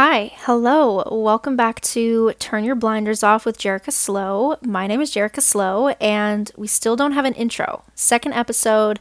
Hi, 0.00 0.30
hello, 0.44 1.02
welcome 1.10 1.56
back 1.56 1.80
to 1.80 2.32
Turn 2.38 2.62
Your 2.62 2.76
Blinders 2.76 3.24
Off 3.24 3.44
with 3.44 3.58
Jerica 3.58 3.90
Szlo. 3.90 4.64
My 4.64 4.86
name 4.86 5.00
is 5.00 5.12
Jerica 5.12 5.40
Szlo, 5.40 5.92
and 6.00 6.52
we 6.56 6.68
still 6.68 6.94
don't 6.94 7.14
have 7.14 7.24
an 7.24 7.34
intro. 7.34 7.82
Second 7.96 8.34
episode, 8.34 9.00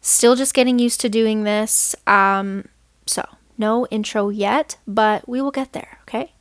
still 0.00 0.36
just 0.36 0.54
getting 0.54 0.78
used 0.78 1.00
to 1.00 1.08
doing 1.08 1.42
this. 1.42 1.96
Um, 2.06 2.68
so, 3.04 3.24
no 3.58 3.88
intro 3.88 4.28
yet, 4.28 4.76
but 4.86 5.28
we 5.28 5.42
will 5.42 5.50
get 5.50 5.72
there, 5.72 5.98
okay? 6.02 6.34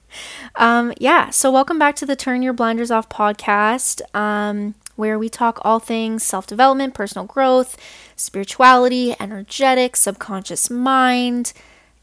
um, 0.54 0.94
yeah, 0.98 1.28
so 1.28 1.50
welcome 1.50 1.78
back 1.78 1.96
to 1.96 2.06
the 2.06 2.16
Turn 2.16 2.40
Your 2.40 2.54
Blinders 2.54 2.90
Off 2.90 3.10
podcast, 3.10 4.00
um, 4.16 4.74
where 4.96 5.18
we 5.18 5.28
talk 5.28 5.58
all 5.60 5.80
things 5.80 6.22
self 6.22 6.46
development, 6.46 6.94
personal 6.94 7.26
growth, 7.26 7.76
spirituality, 8.16 9.14
energetic, 9.20 9.96
subconscious 9.96 10.70
mind, 10.70 11.52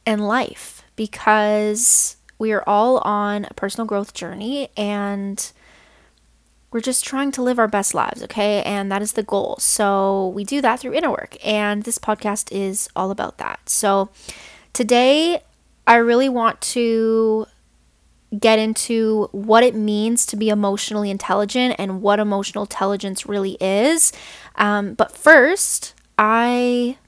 and 0.06 0.28
life 0.28 0.81
because 1.02 2.16
we 2.38 2.52
are 2.52 2.64
all 2.68 3.00
on 3.00 3.48
a 3.50 3.54
personal 3.56 3.88
growth 3.88 4.14
journey 4.14 4.70
and 4.78 5.52
we're 6.70 6.80
just 6.80 7.04
trying 7.04 7.32
to 7.32 7.42
live 7.42 7.58
our 7.58 7.68
best 7.68 7.96
lives, 7.96 8.22
okay? 8.22 8.62
And 8.62 8.92
that 8.92 9.02
is 9.02 9.14
the 9.14 9.24
goal. 9.24 9.58
So 9.58 10.28
we 10.28 10.44
do 10.44 10.62
that 10.62 10.80
through 10.80 10.94
inner 10.94 11.10
work, 11.10 11.38
and 11.44 11.82
this 11.86 11.98
podcast 11.98 12.52
is 12.52 12.88
all 12.96 13.10
about 13.10 13.40
that. 13.40 13.68
So 13.68 14.12
today, 14.74 15.42
I 15.88 15.96
really 15.96 16.30
want 16.30 16.62
to 16.76 17.48
get 18.40 18.60
into 18.60 19.28
what 19.32 19.64
it 19.64 19.74
means 19.74 20.28
to 20.28 20.36
be 20.36 20.50
emotionally 20.50 21.10
intelligent 21.10 21.78
and 21.80 22.04
what 22.04 22.20
emotional 22.20 22.66
intelligence 22.66 23.26
really 23.26 23.58
is. 23.60 24.14
Um, 24.56 24.94
but 24.94 25.18
first, 25.18 25.96
I 26.20 27.00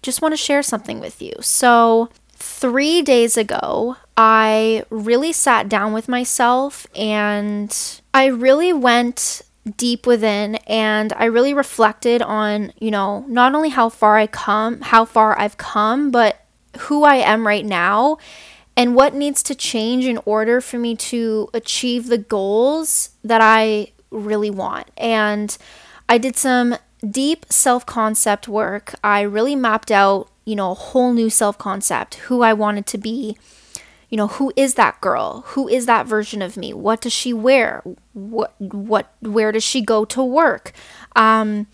just 0.00 0.22
want 0.22 0.32
to 0.32 0.38
share 0.38 0.62
something 0.62 0.98
with 0.98 1.20
you. 1.20 1.34
So, 1.40 2.08
three 2.38 3.02
days 3.02 3.36
ago, 3.36 3.96
I 4.16 4.84
really 4.90 5.32
sat 5.32 5.68
down 5.68 5.92
with 5.92 6.08
myself 6.08 6.86
and 6.94 7.74
I 8.14 8.26
really 8.26 8.72
went 8.72 9.42
deep 9.76 10.06
within 10.06 10.54
and 10.66 11.12
I 11.14 11.26
really 11.26 11.52
reflected 11.52 12.22
on, 12.22 12.72
you 12.78 12.90
know, 12.90 13.24
not 13.28 13.54
only 13.54 13.68
how 13.70 13.88
far 13.88 14.16
I 14.16 14.26
come, 14.26 14.80
how 14.80 15.04
far 15.04 15.38
I've 15.38 15.56
come, 15.56 16.10
but 16.10 16.40
who 16.78 17.04
I 17.04 17.16
am 17.16 17.46
right 17.46 17.64
now 17.64 18.18
and 18.76 18.94
what 18.94 19.14
needs 19.14 19.42
to 19.44 19.54
change 19.54 20.04
in 20.04 20.18
order 20.24 20.60
for 20.60 20.78
me 20.78 20.94
to 20.94 21.48
achieve 21.52 22.06
the 22.06 22.18
goals 22.18 23.10
that 23.24 23.40
I 23.40 23.92
really 24.10 24.50
want. 24.50 24.88
And 24.96 25.56
I 26.08 26.18
did 26.18 26.36
some 26.36 26.76
deep 27.08 27.46
self 27.50 27.84
concept 27.84 28.48
work. 28.48 28.94
I 29.02 29.22
really 29.22 29.56
mapped 29.56 29.90
out 29.90 30.28
you 30.48 30.56
know, 30.56 30.70
a 30.70 30.74
whole 30.74 31.12
new 31.12 31.28
self 31.28 31.58
concept, 31.58 32.14
who 32.14 32.40
I 32.40 32.54
wanted 32.54 32.86
to 32.86 32.98
be. 32.98 33.36
You 34.08 34.16
know, 34.16 34.28
who 34.28 34.50
is 34.56 34.74
that 34.74 34.98
girl? 35.02 35.44
Who 35.48 35.68
is 35.68 35.84
that 35.84 36.06
version 36.06 36.40
of 36.40 36.56
me? 36.56 36.72
What 36.72 37.02
does 37.02 37.12
she 37.12 37.34
wear? 37.34 37.82
What 38.14 38.54
what 38.58 39.12
where 39.20 39.52
does 39.52 39.62
she 39.62 39.82
go 39.82 40.06
to 40.06 40.24
work? 40.24 40.72
Um 41.14 41.66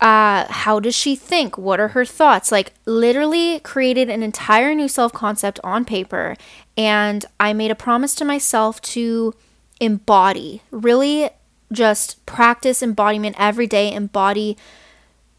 uh 0.00 0.46
how 0.50 0.80
does 0.80 0.96
she 0.96 1.14
think? 1.14 1.56
What 1.56 1.78
are 1.78 1.88
her 1.88 2.04
thoughts? 2.04 2.50
Like 2.50 2.72
literally 2.86 3.60
created 3.60 4.10
an 4.10 4.24
entire 4.24 4.74
new 4.74 4.88
self 4.88 5.12
concept 5.12 5.60
on 5.62 5.84
paper 5.84 6.34
and 6.76 7.24
I 7.38 7.52
made 7.52 7.70
a 7.70 7.76
promise 7.76 8.16
to 8.16 8.24
myself 8.24 8.80
to 8.96 9.32
embody, 9.78 10.62
really 10.72 11.30
just 11.70 12.26
practice 12.26 12.82
embodiment 12.82 13.36
every 13.38 13.68
day, 13.68 13.92
embody 13.92 14.56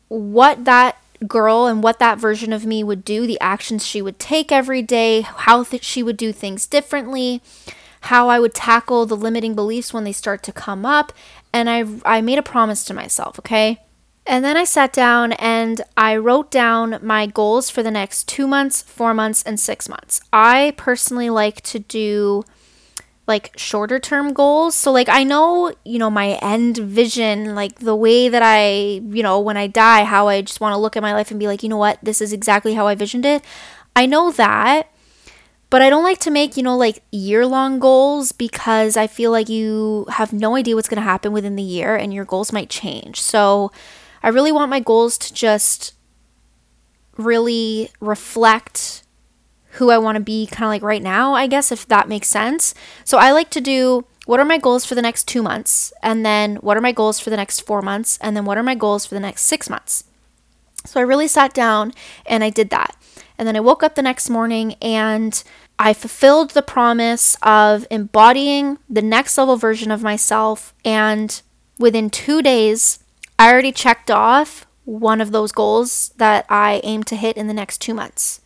what 0.08 0.64
that 0.64 0.98
girl 1.28 1.66
and 1.68 1.84
what 1.84 2.00
that 2.00 2.18
version 2.20 2.54
of 2.54 2.66
me 2.66 2.84
would 2.84 3.06
do, 3.06 3.26
the 3.26 3.40
actions 3.40 3.86
she 3.86 4.02
would 4.02 4.20
take 4.20 4.52
every 4.52 4.82
day, 4.82 5.22
how 5.22 5.64
th- 5.64 5.84
she 5.84 6.04
would 6.04 6.18
do 6.18 6.32
things 6.32 6.68
differently, 6.68 7.42
how 8.02 8.30
I 8.30 8.40
would 8.40 8.54
tackle 8.54 9.06
the 9.06 9.18
limiting 9.18 9.56
beliefs 9.56 9.94
when 9.94 10.04
they 10.04 10.12
start 10.12 10.44
to 10.44 10.52
come 10.52 10.86
up. 10.86 11.14
And 11.54 11.70
I, 11.70 11.86
I 12.06 12.22
made 12.22 12.38
a 12.38 12.44
promise 12.44 12.84
to 12.86 12.94
myself, 12.94 13.40
okay? 13.40 13.80
And 14.28 14.44
then 14.44 14.58
I 14.58 14.64
sat 14.64 14.92
down 14.92 15.34
and 15.34 15.82
I 15.96 16.18
wrote 16.18 16.50
down 16.50 17.00
my 17.02 17.28
goals 17.28 17.70
for 17.70 17.84
the 17.84 17.92
next 17.92 18.28
two 18.28 18.48
months, 18.48 18.82
four 18.82 19.14
months, 19.14 19.44
and 19.44 19.60
six 19.60 19.88
months. 19.88 20.20
I 20.34 20.74
personally 20.78 21.30
like 21.30 21.62
to 21.62 21.80
do 21.80 22.44
like 23.28 23.52
shorter 23.58 24.00
term 24.00 24.34
goals. 24.34 24.76
So 24.76 24.92
like 24.92 25.10
I 25.10 25.24
know, 25.24 25.74
you 25.84 25.98
know, 25.98 26.10
my 26.10 26.34
end 26.42 26.78
vision, 26.78 27.56
like 27.56 27.80
the 27.80 27.96
way 27.96 28.30
that 28.30 28.44
I, 28.44 29.02
you 29.08 29.24
know, 29.24 29.40
when 29.40 29.58
I 29.58 29.68
die, 29.68 30.04
how 30.04 30.28
I 30.28 30.42
just 30.42 30.62
want 30.62 30.74
to 30.74 30.78
look 30.78 30.96
at 30.96 31.04
my 31.04 31.14
life 31.14 31.32
and 31.32 31.40
be 31.40 31.48
like, 31.48 31.64
you 31.64 31.70
know 31.70 31.78
what, 31.78 32.00
this 32.04 32.22
is 32.22 32.32
exactly 32.32 32.76
how 32.76 32.88
I 32.88 32.96
visioned 32.96 33.26
it. 33.26 33.44
I 33.96 34.06
know 34.06 34.32
that. 34.32 34.92
But 35.72 35.82
I 35.82 35.90
don't 35.90 36.04
like 36.04 36.20
to 36.20 36.32
make, 36.32 36.56
you 36.56 36.64
know, 36.64 36.78
like 36.78 37.04
year 37.12 37.46
long 37.46 37.80
goals 37.80 38.32
because 38.32 38.96
I 38.96 39.08
feel 39.08 39.32
like 39.32 39.50
you 39.50 40.06
have 40.10 40.32
no 40.32 40.56
idea 40.56 40.76
what's 40.76 40.88
going 40.88 41.02
to 41.02 41.02
happen 41.02 41.34
within 41.34 41.56
the 41.56 41.64
year 41.64 41.96
and 41.96 42.14
your 42.14 42.24
goals 42.24 42.54
might 42.54 42.70
change. 42.70 43.20
So 43.20 43.72
I 44.22 44.30
really 44.30 44.52
want 44.52 44.70
my 44.70 44.80
goals 44.80 45.18
to 45.18 45.34
just 45.34 45.94
really 47.18 47.90
reflect 48.00 49.04
who 49.76 49.90
I 49.90 49.98
want 49.98 50.16
to 50.16 50.24
be 50.24 50.48
kind 50.48 50.64
of 50.64 50.70
like 50.70 50.82
right 50.82 51.02
now, 51.02 51.34
I 51.34 51.48
guess, 51.48 51.72
if 51.72 51.88
that 51.88 52.10
makes 52.10 52.28
sense. 52.28 52.74
So 53.04 53.18
I 53.18 53.32
like 53.32 53.50
to 53.52 53.62
do 53.62 54.06
what 54.26 54.40
are 54.40 54.46
my 54.46 54.58
goals 54.58 54.86
for 54.86 54.96
the 54.96 55.02
next 55.02 55.28
two 55.28 55.44
months? 55.44 55.94
And 56.02 56.26
then 56.26 56.56
what 56.58 56.78
are 56.78 56.82
my 56.82 56.92
goals 56.92 57.20
for 57.20 57.30
the 57.30 57.38
next 57.38 57.62
four 57.62 57.82
months? 57.82 58.18
And 58.22 58.36
then 58.36 58.46
what 58.46 58.58
are 58.58 58.64
my 58.64 58.76
goals 58.76 59.06
for 59.06 59.14
the 59.14 59.22
next 59.22 59.44
six 59.44 59.70
months? 59.70 60.04
So 60.86 61.00
I 61.00 61.04
really 61.04 61.28
sat 61.28 61.54
down 61.54 61.94
and 62.26 62.44
I 62.44 62.50
did 62.50 62.70
that. 62.72 62.96
And 63.38 63.48
then 63.48 63.56
I 63.56 63.60
woke 63.60 63.84
up 63.84 63.96
the 63.96 64.02
next 64.02 64.30
morning 64.30 64.76
and 64.82 65.44
I 65.78 65.94
fulfilled 65.94 66.52
the 66.52 66.62
promise 66.62 67.36
of 67.42 67.86
embodying 67.92 68.78
the 68.90 69.02
next 69.02 69.38
level 69.38 69.58
version 69.58 69.92
of 69.92 70.02
myself. 70.02 70.74
And 70.84 71.42
within 71.78 72.10
two 72.10 72.42
days, 72.42 73.00
I 73.38 73.52
already 73.52 73.72
checked 73.72 74.10
off 74.10 74.66
one 74.86 75.20
of 75.20 75.32
those 75.32 75.52
goals 75.52 76.14
that 76.18 76.46
I 76.50 76.82
aim 76.84 77.04
to 77.04 77.16
hit 77.16 77.38
in 77.38 77.48
the 77.48 77.54
next 77.54 77.80
two 77.80 77.94
months. 77.94 78.42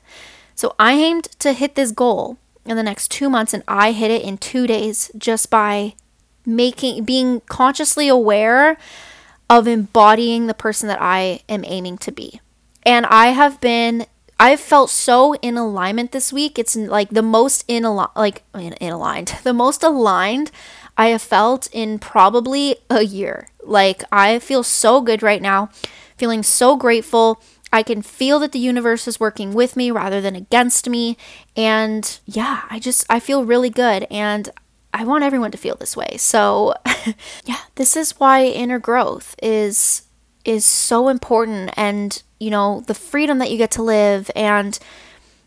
So 0.59 0.75
I 0.78 0.92
aimed 0.92 1.24
to 1.40 1.53
hit 1.53 1.75
this 1.75 1.94
goal 1.94 2.38
in 2.66 2.75
the 2.75 2.84
next 2.84 3.08
two 3.08 3.30
months, 3.30 3.53
and 3.53 3.64
I 3.66 3.94
hit 3.94 4.12
it 4.12 4.24
in 4.24 4.38
two 4.38 4.68
days 4.68 5.09
just 5.18 5.50
by 5.50 5.94
making 6.46 7.06
being 7.06 7.40
consciously 7.47 8.09
aware 8.09 8.78
of 9.50 9.69
embodying 9.69 10.48
the 10.48 10.53
person 10.53 10.90
that 10.90 11.02
I 11.02 11.44
am 11.48 11.64
aiming 11.64 11.98
to 12.00 12.12
be. 12.12 12.42
And 12.84 13.06
I 13.06 13.28
have 13.28 13.62
been 13.62 14.06
I've 14.38 14.59
felt 14.59 14.90
so 14.90 15.34
in 15.36 15.56
alignment 15.56 16.12
this 16.12 16.34
week. 16.34 16.59
It's 16.59 16.75
like 16.75 17.12
the 17.12 17.22
most 17.22 17.64
in 17.69 17.86
al- 17.86 18.12
like 18.18 18.44
in, 18.53 18.74
in 18.74 18.92
aligned, 18.92 19.36
the 19.44 19.53
most 19.53 19.81
aligned 19.81 20.52
I 20.98 21.08
have 21.08 21.22
felt 21.22 21.69
in 21.72 22.00
probably 22.00 22.75
a 22.90 23.03
year. 23.03 23.48
Like 23.64 24.03
I 24.12 24.40
feel 24.40 24.64
so 24.64 25.00
good 25.00 25.24
right 25.24 25.42
now, 25.42 25.69
feeling 26.18 26.44
so 26.44 26.75
grateful 26.75 27.42
I 27.72 27.84
can 27.84 28.02
feel 28.02 28.40
that 28.40 28.52
the 28.52 28.59
universe 28.59 29.07
is 29.07 29.19
working 29.19 29.53
with 29.53 29.75
me 29.75 29.91
rather 29.91 30.22
than 30.22 30.35
against 30.35 30.90
me. 30.90 31.18
And 31.56 32.19
yeah, 32.25 32.63
I 32.69 32.80
just, 32.80 33.06
I 33.09 33.19
feel 33.19 33.46
really 33.46 33.69
good. 33.69 34.07
And 34.09 34.50
I 34.94 35.03
want 35.03 35.24
everyone 35.24 35.52
to 35.52 35.57
feel 35.57 35.75
this 35.75 35.96
way. 35.96 36.18
So 36.18 36.74
yeah, 37.46 37.59
this 37.75 37.96
is 37.96 38.19
why 38.19 38.46
inner 38.46 38.80
growth 38.80 39.35
is 39.41 40.03
is 40.46 40.63
so 40.63 41.09
important 41.09 41.69
and 41.75 42.24
you 42.40 42.50
know 42.50 42.81
the 42.88 42.94
freedom 42.94 43.40
that 43.40 43.52
you 43.52 43.57
get 43.57 43.69
to 43.69 43.84
live 43.84 44.31
and 44.36 44.80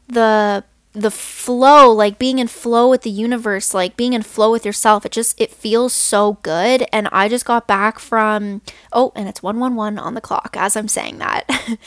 the 0.07 0.63
the 0.93 1.11
flow 1.11 1.91
like 1.91 2.19
being 2.19 2.39
in 2.39 2.47
flow 2.47 2.91
with 2.91 3.03
the 3.03 3.11
universe 3.11 3.73
like 3.73 3.97
being 3.97 4.13
in 4.13 4.23
flow 4.23 4.51
with 4.51 4.67
yourself 4.67 5.07
it 5.07 5.13
just 5.13 5.41
it 5.41 5.51
feels 5.51 5.93
so 5.93 6.39
good. 6.43 6.87
And 6.93 7.09
i 7.13 7.29
just 7.29 7.45
got 7.45 7.67
back 7.67 7.99
from 7.99 8.61
oh 8.93 9.13
and 9.17 9.29
it's 9.29 9.43
111 9.43 9.99
on 9.99 10.15
the 10.15 10.21
clock 10.21 10.57
as 10.59 10.77
i'm 10.77 10.89
saying 10.89 11.19
that. 11.19 11.49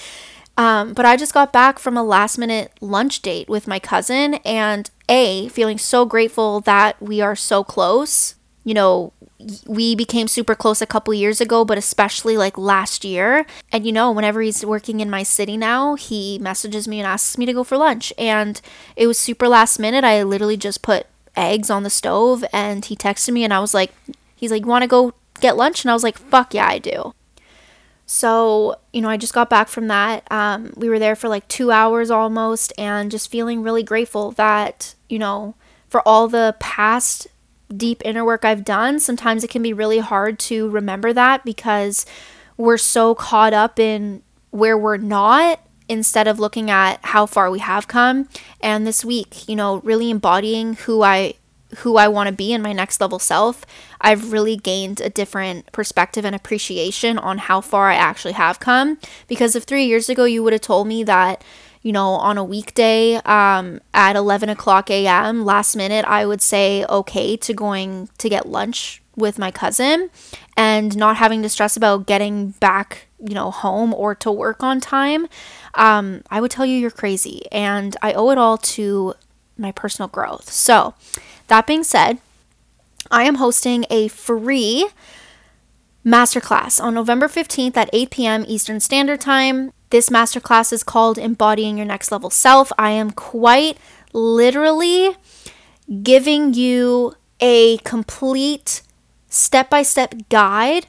Um, 0.58 0.94
but 0.94 1.06
i 1.06 1.18
just 1.18 1.34
got 1.34 1.52
back 1.52 1.80
from 1.80 1.98
a 1.98 2.04
last 2.04 2.38
minute 2.38 2.72
lunch 2.80 3.22
date 3.22 3.50
with 3.50 3.68
my 3.68 3.78
cousin 3.78 4.36
and 4.46 4.90
a 5.10 5.50
feeling 5.50 5.78
so 5.78 6.06
grateful 6.06 6.62
that 6.62 6.96
we 7.02 7.20
are 7.20 7.36
so 7.36 7.62
close 7.62 8.36
you 8.64 8.74
know 8.74 9.12
we 9.68 9.96
became 9.96 10.28
super 10.28 10.56
close 10.56 10.82
a 10.82 10.88
couple 10.88 11.14
years 11.14 11.40
ago, 11.42 11.66
but 11.66 11.78
especially 11.78 12.38
like 12.38 12.58
last 12.58 13.06
year. 13.06 13.46
And 13.72 13.86
you 13.86 13.92
know, 13.92 14.12
whenever 14.12 14.42
he's 14.42 14.66
working 14.66 15.00
in 15.00 15.10
my 15.10 15.24
city 15.24 15.58
now, 15.58 15.96
he 15.96 16.40
messages 16.40 16.88
me 16.88 17.00
and 17.00 17.08
asks 17.08 17.38
me 17.38 17.46
to 17.46 17.54
go 17.54 17.64
for 17.64 17.78
lunch. 17.78 18.12
And 18.18 18.60
it 18.96 19.08
was 19.08 19.18
super 19.18 19.48
last 19.48 19.80
minute. 19.80 20.04
I 20.04 20.24
literally 20.24 20.58
just 20.58 20.82
put 20.82 21.08
eggs 21.36 21.70
on 21.70 21.84
the 21.84 21.90
stove 21.90 22.46
and 22.54 22.86
he 22.86 22.96
texted 22.96 23.34
me 23.34 23.44
and 23.44 23.54
I 23.54 23.60
was 23.60 23.74
like, 23.74 23.94
he's 24.36 24.52
like, 24.52 24.64
You 24.64 24.68
want 24.68 24.84
to 24.84 24.88
go 24.88 25.14
get 25.40 25.58
lunch? 25.58 25.84
And 25.84 25.92
I 25.92 25.94
was 25.94 26.04
like, 26.04 26.18
fuck 26.18 26.54
yeah, 26.54 26.68
I 26.68 26.80
do. 26.80 27.14
So, 28.06 28.76
you 28.94 29.02
know, 29.02 29.10
I 29.10 29.18
just 29.18 29.34
got 29.34 29.50
back 29.50 29.68
from 29.68 29.88
that. 29.88 30.32
Um, 30.32 30.72
we 30.76 30.90
were 30.90 31.00
there 31.00 31.16
for 31.16 31.28
like 31.28 31.48
two 31.48 31.72
hours 31.72 32.12
almost 32.12 32.72
and 32.78 33.10
just 33.10 33.32
feeling 33.32 33.64
really 33.64 33.84
grateful 33.84 34.32
that, 34.34 34.94
you 35.10 35.18
know, 35.18 35.56
for 35.90 36.08
all 36.08 36.28
the 36.28 36.56
past 36.60 37.28
deep 37.76 38.02
inner 38.06 38.26
work 38.26 38.46
I've 38.46 38.66
done, 38.66 39.00
sometimes 39.00 39.44
it 39.44 39.50
can 39.50 39.62
be 39.62 39.74
really 39.74 40.00
hard 40.00 40.40
to 40.40 40.70
remember 40.70 41.14
that 41.14 41.44
because 41.46 42.06
we're 42.58 42.78
so 42.78 43.16
caught 43.16 43.54
up 43.54 43.80
in 43.80 44.22
where 44.52 44.78
we're 44.78 44.98
not 44.98 45.60
instead 45.88 46.28
of 46.28 46.40
looking 46.40 46.70
at 46.72 47.00
how 47.04 47.26
far 47.26 47.52
we 47.52 47.60
have 47.60 47.88
come. 47.88 48.28
And 48.62 48.88
this 48.88 49.06
week, 49.06 49.48
you 49.48 49.56
know, 49.56 49.78
really 49.78 50.10
embodying 50.10 50.76
who 50.76 51.04
I 51.04 51.36
who 51.78 51.98
I 51.98 52.08
want 52.08 52.28
to 52.28 52.34
be 52.34 52.54
in 52.54 52.62
my 52.62 52.74
next 52.74 53.00
level 53.02 53.20
self, 53.20 53.66
I've 54.02 54.32
really 54.32 54.56
gained 54.56 55.02
a 55.02 55.10
different 55.10 55.72
perspective 55.72 56.26
and 56.26 56.36
appreciation 56.36 57.18
on 57.18 57.38
how 57.38 57.62
far 57.62 57.90
I 57.90 57.96
actually 57.96 58.34
have 58.34 58.60
come. 58.60 58.98
Because 59.28 59.56
if 59.56 59.64
three 59.64 59.86
years 59.86 60.10
ago 60.10 60.26
you 60.26 60.44
would 60.44 60.54
have 60.54 60.62
told 60.62 60.88
me 60.88 61.04
that, 61.04 61.44
you 61.82 61.92
know, 61.92 62.10
on 62.12 62.38
a 62.38 62.44
weekday 62.44 63.16
um, 63.26 63.80
at 63.94 64.16
11 64.16 64.50
o'clock 64.50 64.90
a.m., 64.90 65.46
last 65.46 65.76
minute, 65.76 66.06
I 66.06 66.26
would 66.26 66.42
say 66.42 66.86
okay 66.86 67.38
to 67.38 67.54
going 67.54 68.10
to 68.18 68.30
get 68.30 68.48
lunch 68.48 69.02
with 69.16 69.40
my 69.40 69.52
cousin 69.52 70.10
and 70.58 70.96
not 70.98 71.18
having 71.18 71.42
to 71.42 71.50
stress 71.50 71.78
about 71.78 72.06
getting 72.06 72.52
back, 72.52 73.08
you 73.20 73.34
know, 73.34 73.52
home 73.52 73.94
or 73.94 74.14
to 74.16 74.32
work 74.32 74.64
on 74.64 74.80
time, 74.80 75.28
um, 75.76 76.24
I 76.30 76.42
would 76.42 76.52
tell 76.52 76.66
you 76.66 76.78
you're 76.78 76.92
crazy. 76.92 77.44
And 77.52 77.96
I 78.02 78.14
owe 78.14 78.30
it 78.32 78.38
all 78.38 78.58
to 78.58 79.14
my 79.58 79.72
personal 79.72 80.10
growth. 80.10 80.52
So, 80.52 80.94
that 81.48 81.68
being 81.68 81.84
said, 81.84 82.20
I 83.12 83.24
am 83.24 83.36
hosting 83.36 83.86
a 83.90 84.08
free 84.08 84.88
masterclass 86.06 86.82
on 86.82 86.94
November 86.94 87.28
15th 87.28 87.78
at 87.78 87.90
8 87.94 88.10
p.m. 88.12 88.46
Eastern 88.48 88.80
Standard 88.80 89.22
Time. 89.22 89.72
This 89.90 90.10
masterclass 90.10 90.74
is 90.74 90.84
called 90.84 91.18
Embodying 91.18 91.78
Your 91.78 91.86
Next 91.86 92.12
Level 92.12 92.30
Self. 92.30 92.72
I 92.78 92.92
am 92.92 93.12
quite 93.12 93.78
literally 94.14 95.16
giving 96.02 96.54
you 96.54 97.14
a 97.40 97.78
complete 97.80 98.82
step 99.30 99.70
by 99.70 99.84
step 99.84 100.16
guide 100.30 100.88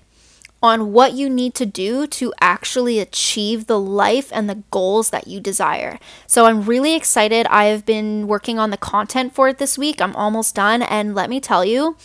on 0.62 0.92
what 0.92 1.12
you 1.12 1.28
need 1.28 1.54
to 1.54 1.66
do 1.66 2.06
to 2.06 2.32
actually 2.40 2.98
achieve 2.98 3.66
the 3.66 3.78
life 3.78 4.30
and 4.32 4.48
the 4.48 4.62
goals 4.70 5.10
that 5.10 5.28
you 5.28 5.40
desire. 5.40 5.98
So 6.26 6.46
I'm 6.46 6.62
really 6.62 6.94
excited. 6.94 7.46
I 7.48 7.66
have 7.66 7.84
been 7.84 8.26
working 8.26 8.58
on 8.58 8.70
the 8.70 8.76
content 8.76 9.34
for 9.34 9.48
it 9.48 9.58
this 9.58 9.76
week. 9.76 10.00
I'm 10.00 10.16
almost 10.16 10.54
done. 10.54 10.82
And 10.82 11.14
let 11.14 11.28
me 11.28 11.40
tell 11.40 11.64
you, 11.64 11.96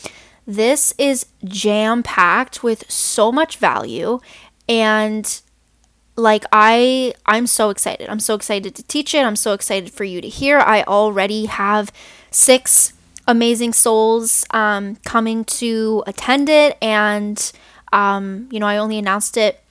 this 0.45 0.94
is 0.98 1.27
jam 1.45 2.03
packed 2.03 2.62
with 2.62 2.89
so 2.92 3.31
much 3.31 3.57
value. 3.57 4.19
And 4.68 5.42
like 6.18 6.44
i 6.51 7.13
i'm 7.25 7.47
so 7.47 7.69
excited 7.69 8.07
i'm 8.09 8.19
so 8.19 8.36
excited 8.36 8.75
to 8.75 8.83
teach 8.83 9.15
it 9.15 9.25
i'm 9.25 9.36
so 9.36 9.54
excited 9.54 9.89
for 9.92 10.04
you 10.04 10.19
to 10.19 10.27
hear 10.27 10.59
i 10.59 10.83
already 10.83 11.45
have 11.45 11.89
six 12.31 12.94
amazing 13.27 13.71
souls 13.71 14.45
um, 14.51 14.97
coming 15.06 15.45
to 15.45 16.04
attend 16.07 16.50
it 16.50 16.77
and 16.81 17.51
um, 17.91 18.47
you 18.51 18.59
know, 18.59 18.67
I 18.67 18.77
only 18.77 18.97
announced 18.97 19.38
it 19.38 19.61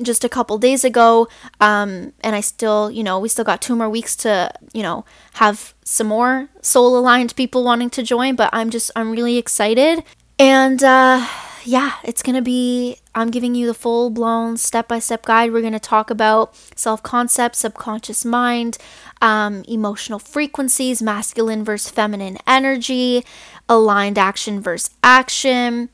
just 0.00 0.24
a 0.24 0.28
couple 0.28 0.58
days 0.58 0.84
ago 0.84 1.28
um, 1.60 2.12
and 2.20 2.36
i 2.36 2.40
still 2.40 2.90
you 2.90 3.02
know 3.02 3.18
we 3.18 3.28
still 3.28 3.44
got 3.44 3.60
two 3.60 3.74
more 3.74 3.88
weeks 3.88 4.14
to 4.14 4.50
you 4.72 4.82
know 4.82 5.04
have 5.34 5.74
some 5.84 6.06
more 6.06 6.48
soul 6.62 6.96
aligned 6.96 7.34
people 7.36 7.64
wanting 7.64 7.90
to 7.90 8.02
join 8.02 8.36
but 8.36 8.48
i'm 8.52 8.70
just 8.70 8.90
i'm 8.96 9.10
really 9.10 9.36
excited. 9.36 10.02
And 10.38 10.84
uh, 10.84 11.26
yeah 11.64 11.94
it's 12.04 12.22
gonna 12.22 12.42
be 12.42 12.98
i'm 13.14 13.30
giving 13.30 13.56
you 13.56 13.66
the 13.66 13.74
full 13.74 14.10
blown 14.10 14.56
step 14.56 14.86
by 14.86 15.00
step 15.00 15.24
guide. 15.24 15.52
We're 15.52 15.62
gonna 15.62 15.80
talk 15.80 16.10
about 16.10 16.54
self 16.76 17.02
concept 17.02 17.56
subconscious 17.56 18.24
mind 18.24 18.78
um, 19.20 19.64
emotional 19.66 20.20
frequencies 20.20 21.02
masculine 21.02 21.64
versus 21.64 21.90
feminine 21.90 22.38
energy 22.46 23.24
aligned 23.68 24.16
action 24.16 24.60
versus 24.60 24.90
action 25.02 25.88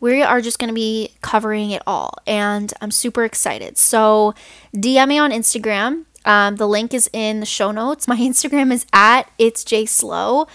we 0.00 0.22
are 0.22 0.40
just 0.40 0.58
going 0.58 0.68
to 0.68 0.74
be 0.74 1.14
covering 1.20 1.70
it 1.70 1.82
all, 1.86 2.14
and 2.26 2.72
I'm 2.80 2.90
super 2.90 3.24
excited. 3.24 3.78
So, 3.78 4.34
DM 4.74 5.08
me 5.08 5.18
on 5.18 5.30
Instagram. 5.30 6.06
Um, 6.24 6.56
the 6.56 6.66
link 6.66 6.92
is 6.92 7.08
in 7.12 7.40
the 7.40 7.46
show 7.46 7.70
notes. 7.70 8.08
My 8.08 8.16
Instagram 8.16 8.72
is 8.72 8.86
at 8.92 9.30
it's 9.38 9.64
J 9.64 9.84
Szlo. 9.84 10.48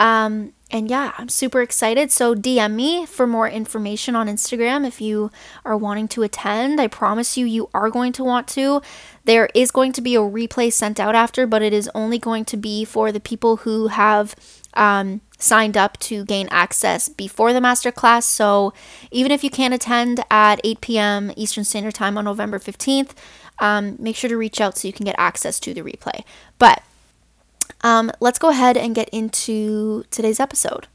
Um, 0.00 0.52
and 0.72 0.90
yeah, 0.90 1.12
I'm 1.18 1.28
super 1.28 1.60
excited. 1.60 2.10
So 2.10 2.34
DM 2.34 2.72
me 2.72 3.04
for 3.04 3.26
more 3.26 3.48
information 3.48 4.16
on 4.16 4.26
Instagram 4.26 4.86
if 4.86 5.02
you 5.02 5.30
are 5.66 5.76
wanting 5.76 6.08
to 6.08 6.22
attend. 6.22 6.80
I 6.80 6.86
promise 6.86 7.36
you, 7.36 7.44
you 7.44 7.68
are 7.74 7.90
going 7.90 8.12
to 8.14 8.24
want 8.24 8.48
to. 8.48 8.80
There 9.24 9.50
is 9.54 9.70
going 9.70 9.92
to 9.92 10.00
be 10.00 10.16
a 10.16 10.20
replay 10.20 10.72
sent 10.72 10.98
out 10.98 11.14
after, 11.14 11.46
but 11.46 11.60
it 11.60 11.74
is 11.74 11.90
only 11.94 12.18
going 12.18 12.46
to 12.46 12.56
be 12.56 12.86
for 12.86 13.12
the 13.12 13.20
people 13.20 13.58
who 13.58 13.88
have 13.88 14.34
um, 14.72 15.20
signed 15.42 15.76
up 15.76 15.98
to 15.98 16.24
gain 16.24 16.48
access 16.50 17.08
before 17.08 17.52
the 17.52 17.60
masterclass. 17.60 18.22
So 18.22 18.72
even 19.10 19.32
if 19.32 19.42
you 19.42 19.50
can't 19.50 19.74
attend 19.74 20.24
at 20.30 20.60
8 20.62 20.80
p.m. 20.80 21.32
Eastern 21.36 21.64
Standard 21.64 21.94
Time 21.94 22.16
on 22.16 22.24
November 22.24 22.58
15th, 22.58 23.10
um, 23.58 23.96
make 23.98 24.16
sure 24.16 24.30
to 24.30 24.36
reach 24.36 24.60
out 24.60 24.78
so 24.78 24.88
you 24.88 24.94
can 24.94 25.04
get 25.04 25.16
access 25.18 25.58
to 25.60 25.74
the 25.74 25.82
replay. 25.82 26.24
But 26.58 26.82
um, 27.82 28.10
let's 28.20 28.38
go 28.38 28.50
ahead 28.50 28.76
and 28.76 28.94
get 28.94 29.08
into 29.10 30.04
today's 30.10 30.40
episode. 30.40 30.86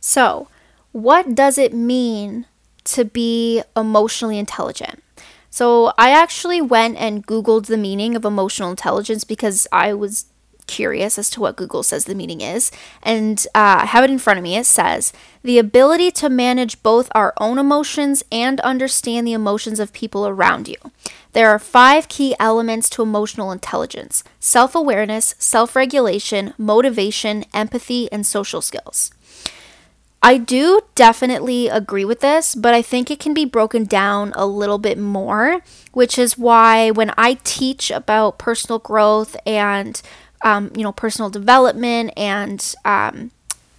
So, 0.00 0.48
what 0.92 1.34
does 1.34 1.56
it 1.56 1.72
mean 1.72 2.46
to 2.84 3.04
be 3.04 3.62
emotionally 3.76 4.38
intelligent? 4.38 5.02
So, 5.50 5.92
I 5.98 6.10
actually 6.10 6.60
went 6.60 6.96
and 6.98 7.26
Googled 7.26 7.66
the 7.66 7.76
meaning 7.76 8.16
of 8.16 8.24
emotional 8.24 8.70
intelligence 8.70 9.24
because 9.24 9.66
I 9.72 9.94
was 9.94 10.26
curious 10.70 11.18
as 11.18 11.28
to 11.30 11.40
what 11.40 11.56
Google 11.56 11.82
says 11.82 12.04
the 12.04 12.14
meaning 12.14 12.40
is, 12.40 12.70
and 13.02 13.44
uh, 13.54 13.82
I 13.82 13.86
have 13.86 14.04
it 14.04 14.10
in 14.10 14.20
front 14.20 14.38
of 14.38 14.44
me. 14.44 14.56
It 14.56 14.66
says 14.66 15.12
the 15.42 15.58
ability 15.58 16.12
to 16.12 16.28
manage 16.30 16.82
both 16.84 17.10
our 17.12 17.34
own 17.38 17.58
emotions 17.58 18.22
and 18.30 18.60
understand 18.60 19.26
the 19.26 19.32
emotions 19.32 19.80
of 19.80 19.92
people 19.92 20.26
around 20.28 20.68
you. 20.68 20.76
There 21.32 21.48
are 21.48 21.58
five 21.58 22.08
key 22.08 22.36
elements 22.38 22.88
to 22.90 23.02
emotional 23.02 23.50
intelligence 23.50 24.22
self 24.38 24.74
awareness, 24.76 25.34
self 25.38 25.74
regulation, 25.74 26.54
motivation, 26.56 27.44
empathy, 27.52 28.10
and 28.12 28.24
social 28.24 28.62
skills. 28.62 29.10
I 30.22 30.36
do 30.36 30.82
definitely 30.94 31.68
agree 31.68 32.04
with 32.04 32.20
this, 32.20 32.54
but 32.54 32.74
I 32.74 32.82
think 32.82 33.10
it 33.10 33.18
can 33.20 33.32
be 33.32 33.46
broken 33.46 33.84
down 33.84 34.34
a 34.36 34.44
little 34.44 34.76
bit 34.76 34.98
more, 34.98 35.60
which 35.92 36.18
is 36.18 36.36
why 36.36 36.90
when 36.90 37.12
I 37.16 37.38
teach 37.42 37.90
about 37.90 38.38
personal 38.38 38.78
growth 38.78 39.34
and 39.46 40.00
um, 40.42 40.70
you 40.74 40.82
know, 40.82 40.92
personal 40.92 41.30
development 41.30 42.12
and, 42.16 42.74
um, 42.84 43.30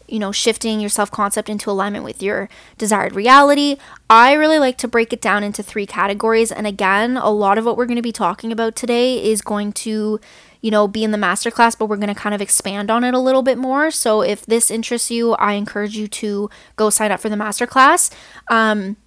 you 0.08 0.19
know, 0.19 0.31
shifting 0.31 0.80
your 0.80 0.90
self 0.90 1.10
concept 1.10 1.50
into 1.50 1.72
alignment 1.72 2.04
with 2.04 2.22
your 2.22 2.50
desired 2.78 3.16
reality. 3.16 3.78
I 4.10 4.34
really 4.34 4.60
like 4.60 4.78
to 4.80 4.88
break 4.88 5.13
it 5.13 5.22
down 5.22 5.44
into 5.44 5.63
three 5.63 5.86
categories. 5.86 6.52
And 6.52 6.68
again, 6.68 7.18
a 7.18 7.30
lot 7.30 7.58
of 7.58 7.66
what 7.66 7.78
we're 7.78 7.86
going 7.86 7.96
to 7.96 8.02
be 8.02 8.12
talking 8.12 8.52
about 8.52 8.75
today 8.75 9.24
is 9.24 9.42
going 9.42 9.72
to, 9.74 10.19
you 10.60 10.72
know, 10.72 10.88
be 10.88 11.04
in 11.04 11.12
the 11.12 11.18
masterclass, 11.18 11.78
but 11.78 11.86
we're 11.86 11.96
going 11.96 12.13
to 12.13 12.16
kind 12.16 12.36
of 12.36 12.42
expand 12.42 12.92
on 12.92 13.04
it 13.04 13.13
a 13.13 13.19
little 13.19 13.42
bit 13.42 13.58
more. 13.58 13.90
So 13.90 14.22
if 14.22 14.46
this 14.46 14.69
interests 14.69 15.10
you, 15.10 15.34
I 15.36 15.53
encourage 15.53 15.96
you 15.96 16.08
to 16.10 16.50
go 16.75 16.89
sign 16.89 17.12
up 17.12 17.22
for 17.22 17.30
the 17.30 17.38
masterclass. 17.38 18.12
Um, 18.50 18.98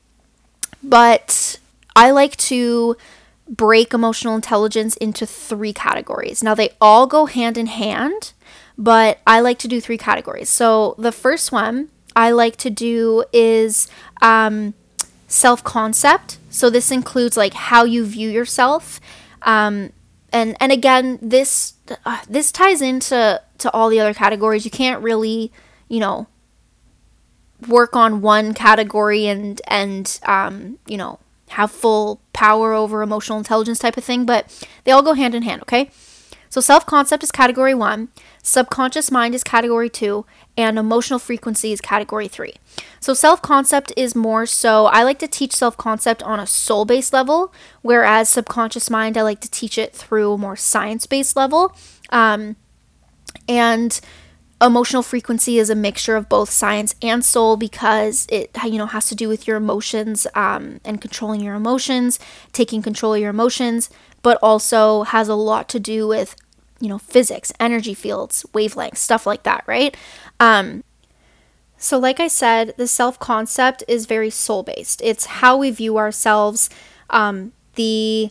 but 0.83 1.59
I 1.95 2.11
like 2.11 2.37
to 2.37 2.97
break 3.49 3.93
emotional 3.93 4.35
intelligence 4.35 4.97
into 4.97 5.27
three 5.27 5.73
categories. 5.73 6.43
Now, 6.43 6.55
they 6.55 6.71
all 6.81 7.07
go 7.07 7.27
hand 7.27 7.59
in 7.59 7.67
hand, 7.67 8.33
but 8.79 9.21
I 9.27 9.41
like 9.41 9.59
to 9.61 9.69
do 9.69 9.81
three 9.81 9.99
categories. 9.99 10.49
So, 10.49 10.95
the 10.99 11.13
first 11.13 11.53
one 11.53 11.91
I 12.17 12.31
like 12.31 12.57
to 12.59 12.71
do 12.71 13.25
is 13.33 13.89
um, 14.23 14.75
self 15.29 15.63
concept. 15.63 16.39
So, 16.51 16.71
this 16.71 16.91
includes 16.91 17.37
like 17.37 17.55
how 17.55 17.85
you 17.85 18.05
view 18.05 18.31
yourself. 18.31 19.01
Um, 19.43 19.93
and, 20.33 20.57
and 20.59 20.73
again, 20.73 21.19
this 21.23 21.75
uh, 22.05 22.23
this 22.29 22.51
ties 22.51 22.81
into 22.83 23.41
to 23.59 23.71
all 23.73 23.89
the 23.89 24.01
other 24.01 24.15
categories. 24.15 24.65
You 24.65 24.71
can't 24.71 25.03
really, 25.03 25.53
you 25.89 26.01
know, 26.01 26.27
work 27.69 27.97
on 27.97 28.21
one 28.21 28.55
category 28.55 29.27
and 29.27 29.61
and 29.67 30.19
um, 30.25 30.79
you 30.87 30.97
know 30.97 31.19
have 31.55 31.71
full 31.71 32.21
power 32.33 32.73
over 32.73 33.03
emotional 33.03 33.39
intelligence 33.39 33.79
type 33.79 33.97
of 33.97 34.05
thing, 34.05 34.27
but 34.27 34.67
they 34.85 34.93
all 34.93 35.03
go 35.03 35.15
hand 35.15 35.35
in 35.35 35.43
hand, 35.43 35.63
okay? 35.63 35.91
So 36.49 36.61
self 36.61 36.87
concept 36.87 37.25
is 37.25 37.33
category 37.33 37.75
one, 37.75 38.11
subconscious 38.43 39.11
mind 39.11 39.35
is 39.35 39.43
category 39.43 39.91
two, 39.91 40.25
and 40.57 40.79
emotional 40.79 41.19
frequency 41.19 41.73
is 41.73 41.81
category 41.81 42.29
three. 42.29 42.55
So 43.01 43.13
self 43.13 43.43
concept 43.43 43.93
is 43.97 44.15
more 44.15 44.47
so, 44.47 44.87
I 44.87 45.03
like 45.03 45.19
to 45.19 45.27
teach 45.27 45.53
self 45.53 45.77
concept 45.77 46.23
on 46.23 46.39
a 46.39 46.47
soul 46.47 46.85
based 46.85 47.13
level, 47.13 47.53
whereas 47.83 48.29
subconscious 48.29 48.89
mind, 48.89 49.19
I 49.19 49.23
like 49.23 49.41
to 49.41 49.51
teach 49.51 49.79
it 49.79 49.95
through 49.95 50.35
a 50.35 50.39
more 50.39 50.55
science 50.57 51.07
based 51.07 51.35
level. 51.35 51.75
Um, 52.11 52.55
and 53.49 54.01
emotional 54.61 55.03
frequency 55.03 55.59
is 55.59 55.69
a 55.69 55.75
mixture 55.75 56.17
of 56.17 56.29
both 56.29 56.49
science 56.49 56.95
and 57.03 57.25
soul 57.25 57.57
because 57.57 58.27
it 58.31 58.51
you 58.65 58.79
know 58.79 58.87
has 58.87 59.07
to 59.07 59.15
do 59.15 59.29
with 59.29 59.47
your 59.47 59.57
emotions 59.57 60.27
um, 60.35 60.81
and 60.85 61.01
controlling 61.01 61.41
your 61.41 61.55
emotions 61.55 62.19
taking 62.53 62.81
control 62.81 63.15
of 63.15 63.21
your 63.21 63.31
emotions 63.31 63.91
but 64.23 64.39
also 64.43 65.03
has 65.03 65.29
a 65.29 65.35
lot 65.35 65.69
to 65.69 65.81
do 65.81 66.07
with 66.07 66.37
you 66.81 66.89
know 66.89 66.99
physics 66.99 67.53
energy 67.59 67.95
fields 67.95 68.45
wavelengths 68.53 68.99
stuff 68.99 69.27
like 69.27 69.43
that 69.43 69.65
right? 69.67 69.97
Um, 70.41 70.85
so 71.77 71.99
like 71.99 72.21
i 72.21 72.29
said 72.29 72.73
the 72.79 72.87
self 72.87 73.19
concept 73.19 73.83
is 73.87 74.07
very 74.07 74.31
soul 74.31 74.63
based 74.63 75.03
it's 75.05 75.27
how 75.27 75.57
we 75.57 75.71
view 75.71 75.99
ourselves 75.99 76.71
um, 77.11 77.53
the 77.75 78.31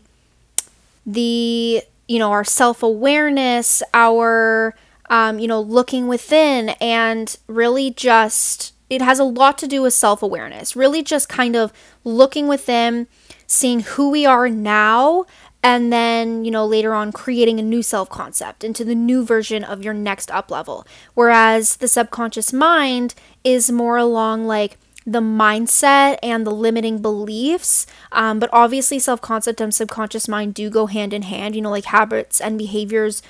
the 1.06 1.84
you 2.08 2.20
know, 2.20 2.32
our 2.32 2.44
self 2.44 2.84
awareness, 2.84 3.82
our, 3.94 4.76
um, 5.10 5.40
you 5.40 5.48
know, 5.48 5.62
looking 5.62 6.08
within, 6.08 6.70
and 6.82 7.38
really 7.48 7.92
just, 7.92 8.74
it 8.90 9.02
has 9.02 9.20
a 9.20 9.24
lot 9.24 9.58
to 9.60 9.68
do 9.68 9.82
with 9.82 9.94
self 9.94 10.22
awareness. 10.24 10.76
Really 10.76 11.04
just 11.04 11.30
kind 11.30 11.56
of 11.56 11.74
looking 12.04 12.48
within, 12.48 13.08
seeing 13.48 13.82
who 13.82 14.10
we 14.10 14.26
are 14.26 14.50
now, 14.50 15.26
and 15.62 15.94
then, 15.94 16.44
you 16.44 16.52
know, 16.52 16.66
later 16.66 16.94
on 16.94 17.12
creating 17.12 17.60
a 17.60 17.64
new 17.64 17.82
self 17.82 18.10
concept 18.10 18.64
into 18.64 18.84
the 18.84 18.96
new 18.96 19.26
version 19.26 19.64
of 19.64 19.84
your 19.84 19.94
next 19.94 20.30
up 20.32 20.52
level. 20.52 20.86
Whereas 21.14 21.78
the 21.78 21.88
subconscious 21.88 22.52
mind 22.52 23.16
is 23.44 23.72
more 23.72 23.98
along 23.98 24.46
like, 24.46 24.78
the 25.06 25.20
mindset 25.20 26.18
and 26.24 26.48
the 26.48 26.52
limiting 26.52 27.02
beliefs. 27.02 27.86
Um, 28.12 28.40
but 28.40 28.50
obviously, 28.54 29.00
self 29.00 29.22
concept 29.22 29.60
and 29.60 29.74
subconscious 29.74 30.28
mind 30.28 30.54
do 30.54 30.70
go 30.70 30.86
hand 30.88 31.14
in 31.14 31.24
hand. 31.24 31.56
You 31.56 31.62
know, 31.62 31.72
like 31.72 31.86
habits 31.86 32.40
and 32.40 32.58
behaviors 32.58 33.22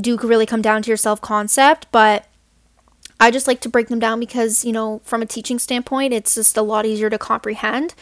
do 0.00 0.16
really 0.16 0.46
come 0.46 0.62
down 0.62 0.82
to 0.82 0.88
your 0.88 0.96
self 0.96 1.20
concept. 1.20 1.86
But 1.92 2.26
I 3.20 3.30
just 3.30 3.48
like 3.48 3.60
to 3.62 3.68
break 3.68 3.88
them 3.88 3.98
down 3.98 4.20
because, 4.20 4.64
you 4.64 4.72
know, 4.72 5.00
from 5.04 5.22
a 5.22 5.26
teaching 5.26 5.58
standpoint, 5.58 6.12
it's 6.12 6.36
just 6.36 6.56
a 6.56 6.62
lot 6.62 6.86
easier 6.86 7.10
to 7.10 7.18
comprehend. 7.18 7.94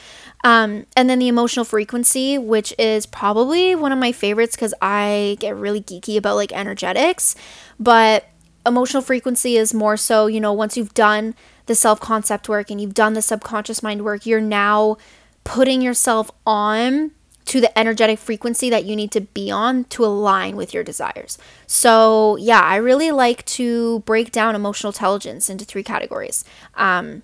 Um, 0.45 0.85
and 0.95 1.09
then 1.09 1.19
the 1.19 1.29
emotional 1.29 1.65
frequency, 1.65 2.37
which 2.37 2.75
is 2.79 3.07
probably 3.07 3.75
one 3.75 3.93
of 3.93 3.99
my 3.99 4.13
favorites 4.13 4.57
because 4.57 4.75
I 4.83 5.39
get 5.41 5.57
really 5.57 5.81
geeky 5.81 6.19
about 6.19 6.37
like 6.37 6.53
energetics. 6.53 7.35
But 7.81 8.27
emotional 8.67 9.03
frequency 9.03 9.57
is 9.57 9.73
more 9.73 9.97
so, 9.97 10.27
you 10.27 10.41
know, 10.41 10.53
once 10.53 10.77
you've 10.77 10.95
done 10.95 11.35
the 11.65 11.75
self 11.75 11.99
concept 11.99 12.49
work 12.49 12.71
and 12.71 12.81
you've 12.81 12.95
done 12.95 13.15
the 13.15 13.23
subconscious 13.23 13.83
mind 13.83 14.05
work, 14.05 14.27
you're 14.27 14.41
now 14.41 14.99
putting 15.45 15.81
yourself 15.81 16.31
on 16.45 17.13
to 17.47 17.61
the 17.61 17.77
energetic 17.79 18.19
frequency 18.19 18.69
that 18.71 18.85
you 18.85 18.95
need 18.95 19.11
to 19.13 19.21
be 19.21 19.51
on 19.51 19.85
to 19.85 20.05
align 20.05 20.57
with 20.57 20.75
your 20.75 20.85
desires. 20.85 21.39
So, 21.67 22.37
yeah, 22.37 22.61
I 22.61 22.77
really 22.77 23.11
like 23.11 23.45
to 23.47 24.01
break 24.01 24.33
down 24.33 24.55
emotional 24.55 24.93
intelligence 24.93 25.49
into 25.49 25.65
three 25.65 25.83
categories. 25.83 26.45
Um, 26.75 27.23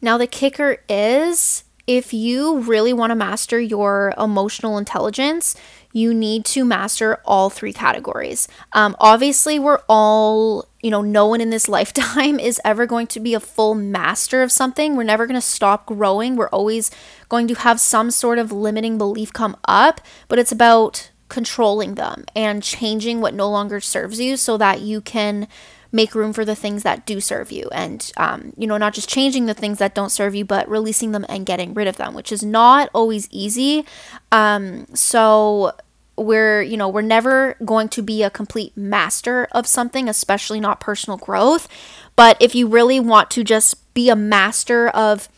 now, 0.00 0.18
the 0.18 0.26
kicker 0.26 0.78
is 0.88 1.64
if 1.86 2.12
you 2.12 2.60
really 2.60 2.92
want 2.92 3.10
to 3.10 3.14
master 3.14 3.60
your 3.60 4.12
emotional 4.18 4.78
intelligence, 4.78 5.54
you 5.92 6.12
need 6.12 6.44
to 6.44 6.64
master 6.64 7.20
all 7.24 7.48
three 7.48 7.72
categories. 7.72 8.48
Um, 8.72 8.96
obviously, 8.98 9.58
we're 9.58 9.80
all, 9.88 10.66
you 10.86 10.92
know, 10.92 11.02
no 11.02 11.26
one 11.26 11.40
in 11.40 11.50
this 11.50 11.68
lifetime 11.78 12.38
is 12.38 12.60
ever 12.64 12.86
going 12.86 13.08
to 13.08 13.18
be 13.18 13.34
a 13.34 13.40
full 13.40 13.74
master 13.74 14.44
of 14.44 14.52
something. 14.52 14.94
We're 14.94 15.02
never 15.02 15.26
going 15.26 15.34
to 15.34 15.40
stop 15.40 15.84
growing. 15.84 16.36
We're 16.36 16.48
always 16.50 16.92
going 17.28 17.48
to 17.48 17.54
have 17.54 17.80
some 17.80 18.12
sort 18.12 18.38
of 18.38 18.52
limiting 18.52 18.96
belief 18.96 19.32
come 19.32 19.56
up, 19.66 20.00
but 20.28 20.38
it's 20.38 20.52
about 20.52 21.10
controlling 21.28 21.96
them 21.96 22.24
and 22.36 22.62
changing 22.62 23.20
what 23.20 23.34
no 23.34 23.50
longer 23.50 23.80
serves 23.80 24.20
you 24.20 24.36
so 24.36 24.56
that 24.56 24.80
you 24.80 25.00
can 25.00 25.48
make 25.90 26.14
room 26.14 26.32
for 26.32 26.44
the 26.44 26.54
things 26.54 26.84
that 26.84 27.04
do 27.04 27.20
serve 27.20 27.50
you 27.50 27.68
and 27.72 28.12
um, 28.16 28.52
you 28.56 28.66
know 28.66 28.76
not 28.76 28.92
just 28.92 29.08
changing 29.08 29.46
the 29.46 29.54
things 29.54 29.78
that 29.78 29.94
don't 29.94 30.10
serve 30.10 30.34
you 30.34 30.44
but 30.44 30.68
releasing 30.68 31.12
them 31.12 31.24
and 31.28 31.46
getting 31.46 31.72
rid 31.74 31.88
of 31.88 31.96
them 31.96 32.12
which 32.12 32.30
is 32.30 32.44
not 32.44 32.90
always 32.92 33.28
easy 33.30 33.84
um, 34.30 34.86
so 34.94 35.72
we're 36.16 36.62
you 36.62 36.76
know 36.76 36.88
we're 36.88 37.02
never 37.02 37.56
going 37.64 37.88
to 37.90 38.02
be 38.02 38.22
a 38.22 38.30
complete 38.30 38.76
master 38.76 39.46
of 39.52 39.66
something 39.66 40.08
especially 40.08 40.60
not 40.60 40.80
personal 40.80 41.16
growth. 41.18 41.68
But 42.14 42.36
if 42.40 42.54
you 42.54 42.66
really 42.66 42.98
want 43.00 43.30
to 43.32 43.44
just 43.44 43.92
be 43.94 44.08
a 44.08 44.16
master 44.16 44.88
of 44.88 45.28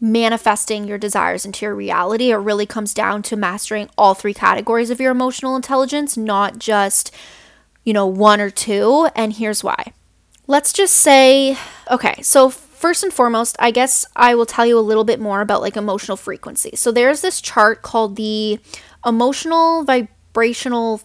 manifesting 0.00 0.86
your 0.86 0.98
desires 0.98 1.44
into 1.44 1.66
your 1.66 1.74
reality 1.74 2.30
it 2.30 2.36
really 2.36 2.66
comes 2.66 2.94
down 2.94 3.20
to 3.20 3.34
mastering 3.34 3.90
all 3.98 4.14
three 4.14 4.32
categories 4.32 4.90
of 4.90 5.00
your 5.00 5.10
emotional 5.10 5.56
intelligence 5.56 6.16
not 6.16 6.56
just 6.56 7.12
you 7.84 7.92
know 7.92 8.06
one 8.06 8.40
or 8.40 8.50
two. 8.50 9.08
And 9.16 9.32
here's 9.32 9.64
why. 9.64 9.92
Let's 10.46 10.72
just 10.72 10.94
say 10.94 11.56
okay 11.90 12.20
so 12.22 12.50
first 12.50 13.02
and 13.02 13.12
foremost 13.12 13.56
i 13.58 13.72
guess 13.72 14.06
i 14.14 14.36
will 14.36 14.46
tell 14.46 14.64
you 14.64 14.78
a 14.78 14.80
little 14.80 15.02
bit 15.02 15.18
more 15.18 15.40
about 15.40 15.62
like 15.62 15.76
emotional 15.76 16.16
frequency. 16.16 16.76
So 16.76 16.92
there's 16.92 17.22
this 17.22 17.40
chart 17.40 17.82
called 17.82 18.16
the 18.16 18.60
emotional 19.04 19.84
vibration 19.84 20.14
vibrational 20.32 21.00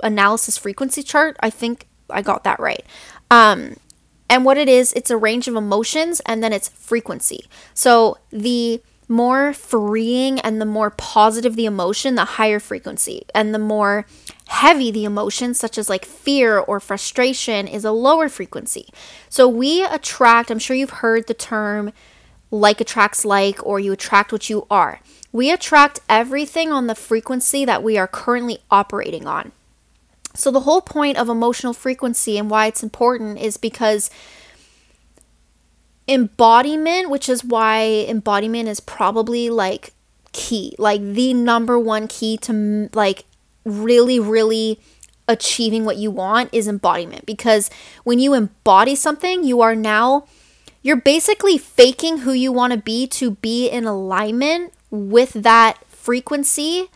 analysis 0.00 0.56
frequency 0.56 1.02
chart. 1.02 1.36
I 1.40 1.50
think 1.50 1.88
I 2.08 2.22
got 2.22 2.44
that 2.44 2.60
right. 2.60 2.84
Um, 3.30 3.76
and 4.28 4.44
what 4.44 4.58
it 4.58 4.68
is, 4.68 4.92
it's 4.94 5.10
a 5.10 5.16
range 5.16 5.48
of 5.48 5.54
emotions 5.54 6.20
and 6.26 6.42
then 6.42 6.52
it's 6.52 6.68
frequency. 6.68 7.46
So 7.74 8.18
the 8.30 8.80
more 9.08 9.52
freeing 9.52 10.40
and 10.40 10.60
the 10.60 10.66
more 10.66 10.90
positive 10.90 11.54
the 11.54 11.66
emotion, 11.66 12.16
the 12.16 12.24
higher 12.24 12.58
frequency. 12.58 13.24
And 13.34 13.54
the 13.54 13.58
more 13.58 14.04
heavy 14.48 14.90
the 14.90 15.04
emotion, 15.04 15.54
such 15.54 15.78
as 15.78 15.88
like 15.88 16.04
fear 16.04 16.58
or 16.58 16.80
frustration, 16.80 17.68
is 17.68 17.84
a 17.84 17.92
lower 17.92 18.28
frequency. 18.28 18.88
So 19.28 19.48
we 19.48 19.84
attract, 19.84 20.50
I'm 20.50 20.58
sure 20.58 20.74
you've 20.76 20.90
heard 20.90 21.26
the 21.26 21.34
term 21.34 21.92
like 22.50 22.80
attracts 22.80 23.24
like, 23.24 23.64
or 23.64 23.80
you 23.80 23.92
attract 23.92 24.32
what 24.32 24.48
you 24.48 24.66
are. 24.70 25.00
We 25.32 25.50
attract 25.50 26.00
everything 26.08 26.72
on 26.72 26.86
the 26.86 26.94
frequency 26.94 27.64
that 27.64 27.82
we 27.82 27.98
are 27.98 28.06
currently 28.06 28.58
operating 28.70 29.26
on. 29.26 29.52
So, 30.34 30.50
the 30.50 30.60
whole 30.60 30.82
point 30.82 31.16
of 31.16 31.28
emotional 31.28 31.72
frequency 31.72 32.38
and 32.38 32.50
why 32.50 32.66
it's 32.66 32.82
important 32.82 33.38
is 33.38 33.56
because 33.56 34.10
embodiment, 36.06 37.10
which 37.10 37.28
is 37.28 37.44
why 37.44 38.06
embodiment 38.08 38.68
is 38.68 38.80
probably 38.80 39.50
like 39.50 39.92
key, 40.32 40.74
like 40.78 41.00
the 41.00 41.34
number 41.34 41.78
one 41.78 42.06
key 42.06 42.36
to 42.38 42.90
like 42.92 43.24
really, 43.64 44.20
really 44.20 44.78
achieving 45.28 45.84
what 45.84 45.96
you 45.96 46.10
want 46.10 46.50
is 46.52 46.68
embodiment. 46.68 47.26
Because 47.26 47.70
when 48.04 48.18
you 48.18 48.34
embody 48.34 48.94
something, 48.94 49.42
you 49.42 49.60
are 49.60 49.74
now 49.74 50.26
you're 50.86 50.94
basically 50.94 51.58
faking 51.58 52.18
who 52.18 52.32
you 52.32 52.52
want 52.52 52.72
to 52.72 52.78
be 52.78 53.08
to 53.08 53.32
be 53.32 53.68
in 53.68 53.86
alignment 53.86 54.72
with 54.88 55.32
that 55.32 55.84
frequency 55.88 56.88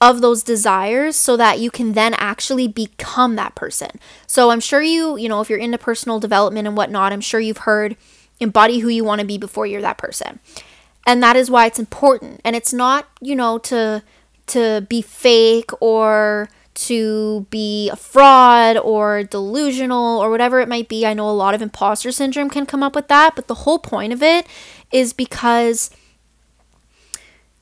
of 0.00 0.20
those 0.20 0.42
desires 0.42 1.14
so 1.14 1.36
that 1.36 1.60
you 1.60 1.70
can 1.70 1.92
then 1.92 2.12
actually 2.14 2.66
become 2.66 3.36
that 3.36 3.54
person. 3.54 3.88
So 4.26 4.50
I'm 4.50 4.58
sure 4.58 4.82
you, 4.82 5.16
you 5.16 5.28
know, 5.28 5.40
if 5.40 5.48
you're 5.48 5.60
into 5.60 5.78
personal 5.78 6.18
development 6.18 6.66
and 6.66 6.76
whatnot, 6.76 7.12
I'm 7.12 7.20
sure 7.20 7.38
you've 7.38 7.58
heard 7.58 7.96
embody 8.40 8.80
who 8.80 8.88
you 8.88 9.04
want 9.04 9.20
to 9.20 9.26
be 9.26 9.38
before 9.38 9.64
you're 9.64 9.80
that 9.80 9.96
person. 9.96 10.40
And 11.06 11.22
that 11.22 11.36
is 11.36 11.48
why 11.48 11.66
it's 11.66 11.78
important. 11.78 12.40
And 12.44 12.56
it's 12.56 12.72
not, 12.72 13.06
you 13.20 13.36
know, 13.36 13.58
to 13.58 14.02
to 14.48 14.84
be 14.88 15.02
fake 15.02 15.70
or 15.80 16.48
to 16.76 17.46
be 17.50 17.90
a 17.90 17.96
fraud 17.96 18.76
or 18.76 19.24
delusional 19.24 20.18
or 20.18 20.30
whatever 20.30 20.60
it 20.60 20.68
might 20.68 20.88
be. 20.88 21.04
I 21.06 21.14
know 21.14 21.28
a 21.28 21.32
lot 21.32 21.54
of 21.54 21.62
imposter 21.62 22.12
syndrome 22.12 22.50
can 22.50 22.66
come 22.66 22.82
up 22.82 22.94
with 22.94 23.08
that, 23.08 23.34
but 23.34 23.48
the 23.48 23.54
whole 23.54 23.78
point 23.78 24.12
of 24.12 24.22
it 24.22 24.46
is 24.92 25.12
because 25.12 25.90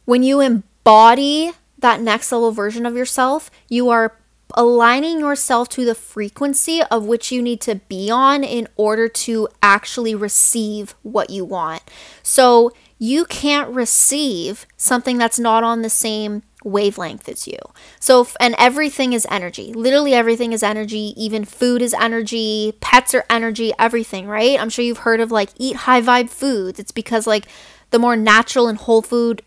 when 0.04 0.22
you 0.22 0.40
embody 0.40 1.52
that 1.78 2.00
next 2.00 2.30
level 2.32 2.52
version 2.52 2.86
of 2.86 2.96
yourself, 2.96 3.50
you 3.68 3.88
are 3.88 4.16
aligning 4.54 5.20
yourself 5.20 5.68
to 5.68 5.84
the 5.84 5.94
frequency 5.94 6.82
of 6.90 7.04
which 7.04 7.32
you 7.32 7.42
need 7.42 7.60
to 7.60 7.76
be 7.76 8.10
on 8.10 8.44
in 8.44 8.68
order 8.76 9.08
to 9.08 9.48
actually 9.62 10.14
receive 10.14 10.94
what 11.02 11.30
you 11.30 11.44
want. 11.44 11.82
So 12.22 12.72
you 12.98 13.24
can't 13.24 13.68
receive 13.70 14.66
something 14.76 15.18
that's 15.18 15.38
not 15.38 15.64
on 15.64 15.82
the 15.82 15.90
same 15.90 16.42
wavelength 16.64 17.28
as 17.28 17.46
you. 17.46 17.58
So, 18.00 18.26
and 18.40 18.54
everything 18.58 19.12
is 19.12 19.26
energy. 19.30 19.72
Literally 19.72 20.14
everything 20.14 20.52
is 20.52 20.62
energy. 20.62 21.14
Even 21.16 21.44
food 21.44 21.82
is 21.82 21.94
energy. 21.94 22.72
Pets 22.80 23.14
are 23.14 23.24
energy. 23.30 23.72
Everything, 23.78 24.26
right? 24.26 24.60
I'm 24.60 24.70
sure 24.70 24.84
you've 24.84 24.98
heard 24.98 25.20
of 25.20 25.30
like 25.30 25.50
eat 25.56 25.76
high 25.76 26.00
vibe 26.00 26.30
foods. 26.30 26.80
It's 26.80 26.92
because 26.92 27.26
like 27.26 27.46
the 27.90 27.98
more 27.98 28.16
natural 28.16 28.66
and 28.66 28.78
whole 28.78 29.02
food 29.02 29.42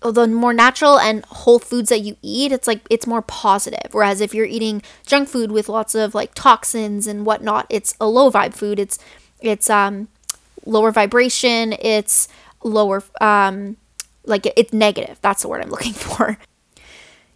the 0.00 0.28
more 0.28 0.52
natural 0.52 0.98
and 0.98 1.24
whole 1.24 1.58
foods 1.58 1.88
that 1.88 2.00
you 2.02 2.16
eat, 2.22 2.52
it's 2.52 2.68
like 2.68 2.82
it's 2.88 3.06
more 3.06 3.22
positive. 3.22 3.92
Whereas 3.92 4.20
if 4.20 4.32
you're 4.32 4.46
eating 4.46 4.82
junk 5.06 5.28
food 5.28 5.50
with 5.50 5.68
lots 5.68 5.94
of 5.94 6.14
like 6.14 6.34
toxins 6.34 7.06
and 7.06 7.26
whatnot, 7.26 7.66
it's 7.68 7.96
a 8.00 8.06
low 8.06 8.30
vibe 8.30 8.54
food. 8.54 8.78
It's 8.78 8.98
it's 9.40 9.68
um 9.68 10.08
lower 10.64 10.92
vibration. 10.92 11.74
It's 11.80 12.28
lower 12.62 13.02
um 13.20 13.76
like 14.28 14.46
it's 14.56 14.72
negative. 14.72 15.18
That's 15.20 15.42
the 15.42 15.48
word 15.48 15.62
I'm 15.62 15.70
looking 15.76 15.92
for. 15.92 16.38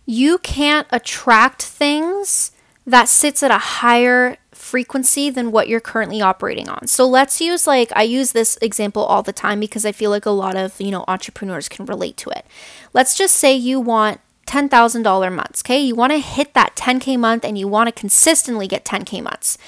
You 0.05 0.39
can't 0.39 0.87
attract 0.91 1.63
things 1.63 2.53
that 2.87 3.09
sits 3.09 3.43
at 3.43 3.51
a 3.51 3.59
higher 3.59 4.37
frequency 4.51 5.29
than 5.31 5.53
what 5.53 5.69
you're 5.69 5.81
currently 5.81 6.21
operating 6.21 6.69
on. 6.69 6.87
So 6.87 7.07
let's 7.07 7.41
use 7.41 7.67
like 7.67 7.93
I 7.95 8.03
use 8.03 8.33
this 8.33 8.57
example 8.63 9.05
all 9.05 9.23
the 9.23 9.33
time 9.33 9.61
because 9.61 9.85
I 9.85 9.93
feel 9.93 10.11
like 10.11 10.27
a 10.27 10.31
lot 10.31 10.57
of, 10.57 10.81
you 10.81 10.91
know, 10.91 11.05
entrepreneurs 11.09 11.69
can 11.69 11.87
relate 11.87 12.17
to 12.19 12.31
it. 12.31 12.47
Let's 12.93 13.17
just 13.17 13.37
say 13.37 13.55
you 13.55 13.81
want 13.81 14.21
$10,000 14.47 15.35
months, 15.35 15.63
okay? 15.63 15.81
You 15.81 15.95
want 15.95 16.13
to 16.13 16.19
hit 16.19 16.55
that 16.55 16.77
10k 16.77 17.19
month 17.19 17.45
and 17.45 17.59
you 17.59 17.69
want 17.69 17.89
to 17.89 17.93
consistently 17.93 18.67
get 18.67 18.85
10k 18.85 19.23
months. 19.23 19.59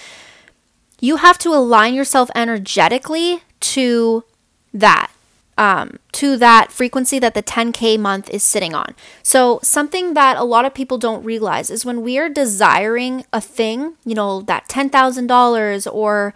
You 1.00 1.16
have 1.16 1.38
to 1.38 1.50
align 1.50 1.94
yourself 1.94 2.30
energetically 2.34 3.42
to 3.60 4.24
that 4.72 5.10
um, 5.56 5.98
to 6.12 6.36
that 6.36 6.72
frequency 6.72 7.18
that 7.18 7.34
the 7.34 7.42
10K 7.42 7.98
month 7.98 8.28
is 8.30 8.42
sitting 8.42 8.74
on. 8.74 8.94
So, 9.22 9.60
something 9.62 10.14
that 10.14 10.36
a 10.36 10.44
lot 10.44 10.64
of 10.64 10.74
people 10.74 10.98
don't 10.98 11.24
realize 11.24 11.70
is 11.70 11.84
when 11.84 12.02
we 12.02 12.18
are 12.18 12.28
desiring 12.28 13.24
a 13.32 13.40
thing, 13.40 13.94
you 14.04 14.14
know, 14.14 14.40
that 14.42 14.68
$10,000 14.68 15.94
or 15.94 16.34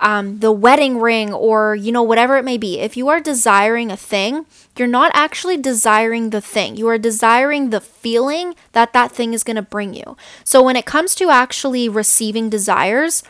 um, 0.00 0.38
the 0.38 0.52
wedding 0.52 0.98
ring 0.98 1.32
or, 1.32 1.74
you 1.74 1.92
know, 1.92 2.02
whatever 2.02 2.36
it 2.36 2.44
may 2.44 2.56
be, 2.56 2.80
if 2.80 2.96
you 2.96 3.08
are 3.08 3.20
desiring 3.20 3.90
a 3.90 3.96
thing, 3.96 4.46
you're 4.76 4.88
not 4.88 5.10
actually 5.14 5.58
desiring 5.58 6.30
the 6.30 6.40
thing. 6.40 6.76
You 6.76 6.88
are 6.88 6.98
desiring 6.98 7.70
the 7.70 7.80
feeling 7.80 8.54
that 8.72 8.92
that 8.92 9.12
thing 9.12 9.34
is 9.34 9.44
going 9.44 9.56
to 9.56 9.62
bring 9.62 9.94
you. 9.94 10.16
So, 10.44 10.62
when 10.62 10.76
it 10.76 10.86
comes 10.86 11.14
to 11.16 11.30
actually 11.30 11.88
receiving 11.88 12.48
desires, 12.48 13.22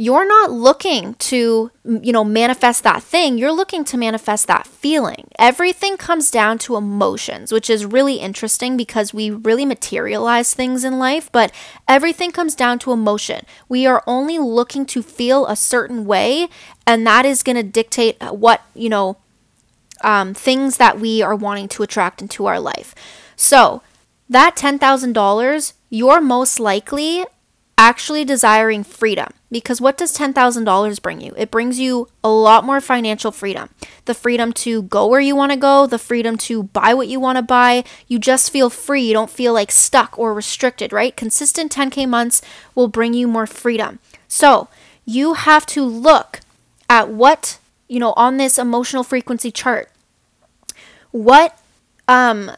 you're 0.00 0.28
not 0.28 0.52
looking 0.52 1.14
to 1.14 1.72
you 1.84 2.12
know 2.12 2.24
manifest 2.24 2.84
that 2.84 3.02
thing. 3.02 3.36
You're 3.36 3.52
looking 3.52 3.84
to 3.84 3.98
manifest 3.98 4.46
that 4.46 4.66
feeling. 4.66 5.28
Everything 5.38 5.96
comes 5.96 6.30
down 6.30 6.58
to 6.58 6.76
emotions 6.76 7.52
which 7.52 7.68
is 7.68 7.84
really 7.84 8.14
interesting 8.14 8.76
because 8.76 9.12
we 9.12 9.28
really 9.30 9.66
materialize 9.66 10.54
things 10.54 10.84
in 10.84 10.98
life 11.00 11.30
but 11.32 11.52
everything 11.88 12.30
comes 12.30 12.54
down 12.54 12.78
to 12.78 12.92
emotion. 12.92 13.44
We 13.68 13.86
are 13.86 14.04
only 14.06 14.38
looking 14.38 14.86
to 14.86 15.02
feel 15.02 15.46
a 15.46 15.56
certain 15.56 16.04
way 16.06 16.48
and 16.86 17.04
that 17.06 17.26
is 17.26 17.42
going 17.42 17.56
to 17.56 17.64
dictate 17.64 18.16
what 18.22 18.62
you 18.74 18.88
know 18.88 19.16
um, 20.04 20.32
things 20.32 20.76
that 20.76 21.00
we 21.00 21.22
are 21.22 21.34
wanting 21.34 21.66
to 21.70 21.82
attract 21.82 22.22
into 22.22 22.46
our 22.46 22.60
life. 22.60 22.94
So 23.34 23.82
that 24.28 24.56
$10,000, 24.56 25.72
you're 25.90 26.20
most 26.20 26.60
likely 26.60 27.24
actually 27.78 28.24
desiring 28.24 28.82
freedom. 28.82 29.28
Because 29.50 29.80
what 29.80 29.96
does 29.96 30.14
$10,000 30.14 31.00
bring 31.00 31.20
you? 31.20 31.32
It 31.38 31.50
brings 31.50 31.78
you 31.78 32.08
a 32.22 32.28
lot 32.28 32.64
more 32.64 32.80
financial 32.80 33.30
freedom. 33.30 33.70
The 34.04 34.12
freedom 34.12 34.52
to 34.54 34.82
go 34.82 35.06
where 35.06 35.20
you 35.20 35.34
want 35.34 35.52
to 35.52 35.58
go, 35.58 35.86
the 35.86 35.98
freedom 35.98 36.36
to 36.38 36.64
buy 36.64 36.92
what 36.92 37.08
you 37.08 37.20
want 37.20 37.36
to 37.36 37.42
buy. 37.42 37.84
You 38.08 38.18
just 38.18 38.50
feel 38.50 38.68
free. 38.68 39.02
You 39.02 39.14
don't 39.14 39.30
feel 39.30 39.54
like 39.54 39.70
stuck 39.70 40.18
or 40.18 40.34
restricted, 40.34 40.92
right? 40.92 41.16
Consistent 41.16 41.72
10K 41.72 42.06
months 42.06 42.42
will 42.74 42.88
bring 42.88 43.14
you 43.14 43.28
more 43.28 43.46
freedom. 43.46 44.00
So 44.26 44.68
you 45.06 45.34
have 45.34 45.64
to 45.66 45.84
look 45.84 46.40
at 46.90 47.08
what, 47.08 47.58
you 47.86 48.00
know, 48.00 48.12
on 48.16 48.36
this 48.36 48.58
emotional 48.58 49.04
frequency 49.04 49.50
chart, 49.50 49.90
what 51.12 51.58
um, 52.08 52.52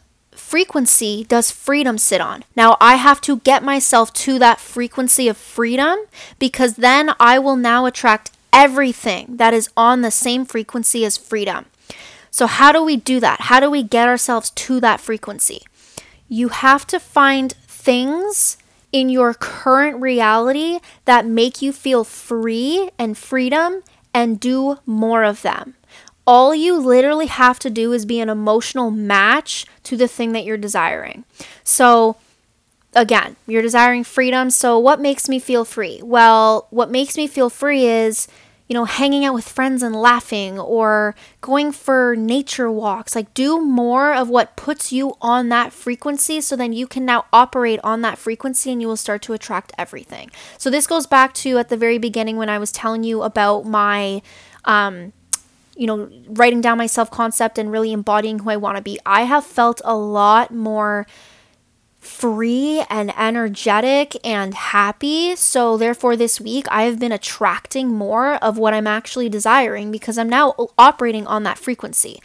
frequency 0.51 1.23
does 1.29 1.53
freedom 1.53 1.97
sit 1.97 2.21
on? 2.21 2.43
Now, 2.57 2.77
I 2.81 2.97
have 2.97 3.21
to 3.21 3.39
get 3.39 3.63
myself 3.63 4.13
to 4.25 4.37
that 4.41 4.59
frequency 4.59 5.29
of 5.29 5.37
freedom 5.37 5.97
because 6.41 6.75
then 6.75 7.15
I 7.21 7.39
will 7.39 7.55
now 7.55 7.87
attract 7.87 8.33
everything 8.53 9.37
that 9.37 9.55
is 9.55 9.71
on 9.77 10.03
the 10.03 10.11
same 10.11 10.45
frequency 10.45 11.05
as 11.05 11.17
freedom. 11.17 11.67
So, 12.33 12.49
how 12.49 12.73
do 12.73 12.83
we 12.83 12.97
do 12.97 13.21
that? 13.21 13.43
How 13.43 13.61
do 13.61 13.71
we 13.71 13.85
get 13.85 14.09
ourselves 14.09 14.51
to 14.51 14.81
that 14.81 15.01
frequency? 15.01 15.63
You 16.29 16.49
have 16.49 16.85
to 16.89 16.99
find 16.99 17.53
things 17.69 18.59
in 18.91 19.09
your 19.09 19.35
current 19.35 20.01
reality 20.01 20.81
that 21.05 21.27
make 21.27 21.63
you 21.63 21.73
feel 21.73 22.03
free 22.03 22.91
and 22.99 23.17
freedom 23.17 23.85
and 24.13 24.41
do 24.41 24.81
more 24.85 25.23
of 25.23 25.43
them 25.43 25.77
all 26.31 26.55
you 26.55 26.77
literally 26.79 27.27
have 27.27 27.59
to 27.59 27.69
do 27.69 27.93
is 27.93 28.07
be 28.07 28.21
an 28.21 28.29
emotional 28.29 28.89
match 28.93 29.67
to 29.83 29.97
the 29.97 30.07
thing 30.07 30.31
that 30.31 30.45
you're 30.45 30.57
desiring. 30.57 31.25
So, 31.65 32.19
again, 32.95 33.35
you're 33.49 33.63
desiring 33.63 34.05
freedom. 34.05 34.49
So, 34.51 34.79
what 34.79 35.01
makes 35.01 35.29
me 35.29 35.41
feel 35.41 35.65
free? 35.65 36.01
Well, 36.05 36.69
what 36.71 36.89
makes 36.89 37.17
me 37.17 37.27
feel 37.27 37.51
free 37.51 37.85
is, 37.85 38.29
you 38.69 38.75
know, 38.75 38.85
hanging 38.85 39.25
out 39.25 39.35
with 39.35 39.49
friends 39.49 39.83
and 39.83 39.97
laughing 39.97 40.57
or 40.57 41.17
going 41.41 41.73
for 41.73 42.15
nature 42.15 42.71
walks. 42.71 43.17
Like, 43.17 43.35
do 43.35 43.61
more 43.61 44.15
of 44.15 44.29
what 44.29 44.55
puts 44.55 44.93
you 44.93 45.17
on 45.21 45.49
that 45.49 45.73
frequency 45.73 46.41
so 46.41 46.55
then 46.55 46.73
you 46.73 46.87
can 46.87 47.05
now 47.05 47.25
operate 47.33 47.81
on 47.83 48.03
that 48.03 48.19
frequency 48.19 48.71
and 48.71 48.81
you 48.81 48.87
will 48.87 48.97
start 48.97 49.21
to 49.23 49.33
attract 49.33 49.73
everything. 49.77 50.31
So, 50.59 50.71
this 50.71 50.87
goes 50.87 51.09
back 51.09 51.35
to 51.43 51.59
at 51.59 51.71
the 51.71 51.77
very 51.77 51.99
beginning 51.99 52.37
when 52.37 52.49
I 52.49 52.61
was 52.61 52.71
telling 52.71 53.03
you 53.03 53.23
about 53.23 53.67
my, 53.67 54.23
um, 54.65 55.13
you 55.81 55.87
know, 55.87 56.11
writing 56.29 56.61
down 56.61 56.77
my 56.77 56.87
self 56.87 57.11
concept 57.11 57.57
and 57.57 57.73
really 57.73 57.91
embodying 57.91 58.41
who 58.41 58.51
I 58.51 58.59
want 58.59 58.77
to 58.77 58.83
be, 58.83 59.01
I 59.07 59.23
have 59.23 59.47
felt 59.47 59.81
a 59.83 59.97
lot 59.97 60.53
more 60.53 61.07
free 61.99 62.85
and 62.91 63.19
energetic 63.19 64.15
and 64.23 64.53
happy. 64.53 65.35
So, 65.37 65.79
therefore, 65.79 66.17
this 66.17 66.39
week 66.39 66.67
I 66.71 66.83
have 66.83 66.99
been 66.99 67.13
attracting 67.13 67.89
more 67.89 68.35
of 68.45 68.59
what 68.59 68.75
I'm 68.75 68.87
actually 68.87 69.31
desiring 69.31 69.91
because 69.91 70.19
I'm 70.19 70.29
now 70.29 70.55
operating 70.77 71.27
on 71.27 71.45
that 71.45 71.59
frequency. 71.59 72.21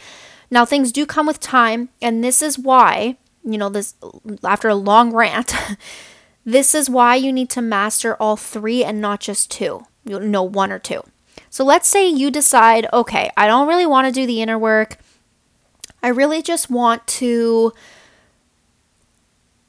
Now, 0.50 0.66
things 0.66 0.92
do 0.92 1.06
come 1.06 1.26
with 1.26 1.40
time, 1.40 1.88
and 2.02 2.22
this 2.22 2.42
is 2.42 2.58
why, 2.58 3.16
you 3.42 3.56
know, 3.56 3.70
this 3.70 3.94
after 4.44 4.68
a 4.68 4.74
long 4.74 5.14
rant, 5.14 5.54
this 6.44 6.74
is 6.74 6.90
why 6.90 7.14
you 7.14 7.32
need 7.32 7.48
to 7.50 7.62
master 7.62 8.16
all 8.16 8.36
three 8.36 8.84
and 8.84 9.00
not 9.00 9.20
just 9.20 9.50
two, 9.50 9.86
you 10.04 10.20
know, 10.20 10.42
one 10.42 10.70
or 10.70 10.78
two. 10.78 11.02
So 11.56 11.64
let's 11.64 11.88
say 11.88 12.06
you 12.06 12.30
decide, 12.30 12.86
okay, 12.92 13.30
I 13.34 13.46
don't 13.46 13.66
really 13.66 13.86
want 13.86 14.06
to 14.06 14.12
do 14.12 14.26
the 14.26 14.42
inner 14.42 14.58
work. 14.58 14.98
I 16.02 16.08
really 16.08 16.42
just 16.42 16.68
want 16.68 17.06
to 17.06 17.72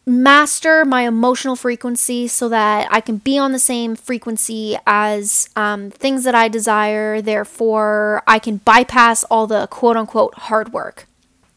master 0.06 0.84
my 0.84 1.04
emotional 1.04 1.56
frequency 1.56 2.28
so 2.28 2.50
that 2.50 2.90
I 2.92 3.00
can 3.00 3.20
be 3.20 3.38
on 3.38 3.54
the 3.54 3.58
same 3.58 3.96
frequency 3.96 4.78
as 4.86 5.48
um, 5.56 5.90
things 5.90 6.26
that 6.26 6.36
I 6.36 6.50
desire. 6.50 7.22
Therefore, 7.22 8.22
I 8.28 8.38
can 8.38 8.58
bypass 8.58 9.24
all 9.24 9.48
the 9.48 9.68
quote 9.68 9.96
unquote 9.96 10.36
hard 10.36 10.74
work. 10.74 11.08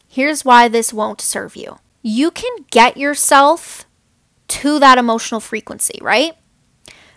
Here's 0.07 0.45
why 0.45 0.69
this 0.69 0.93
won't 0.93 1.19
serve 1.19 1.57
you 1.57 1.79
you 2.03 2.31
can 2.31 2.55
get 2.71 2.95
yourself 2.95 3.85
to 4.47 4.79
that 4.79 4.97
emotional 4.97 5.41
frequency, 5.41 5.99
right? 6.01 6.37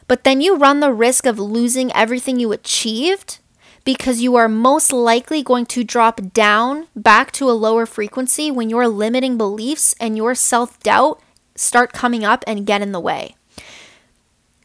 But 0.07 0.25
then 0.25 0.40
you 0.40 0.57
run 0.57 0.81
the 0.81 0.93
risk 0.93 1.27
of 1.27 1.38
losing 1.38 1.93
everything 1.93 2.38
you 2.38 2.53
achieved 2.53 3.38
because 3.85 4.21
you 4.21 4.35
are 4.37 4.49
most 4.49 4.93
likely 4.93 5.43
going 5.43 5.67
to 5.67 5.85
drop 5.85 6.21
down 6.33 6.88
back 6.97 7.33
to 7.33 7.51
a 7.51 7.53
lower 7.53 7.87
frequency 7.87 8.51
when 8.51 8.71
your 8.71 8.88
limiting 8.88 9.37
beliefs 9.37 9.95
and 10.01 10.17
your 10.17 10.35
self 10.35 10.79
doubt 10.81 11.21
start 11.55 11.93
coming 11.93 12.25
up 12.25 12.45
and 12.47 12.67
get 12.67 12.83
in 12.83 12.93
the 12.93 13.01
way. 13.01 13.37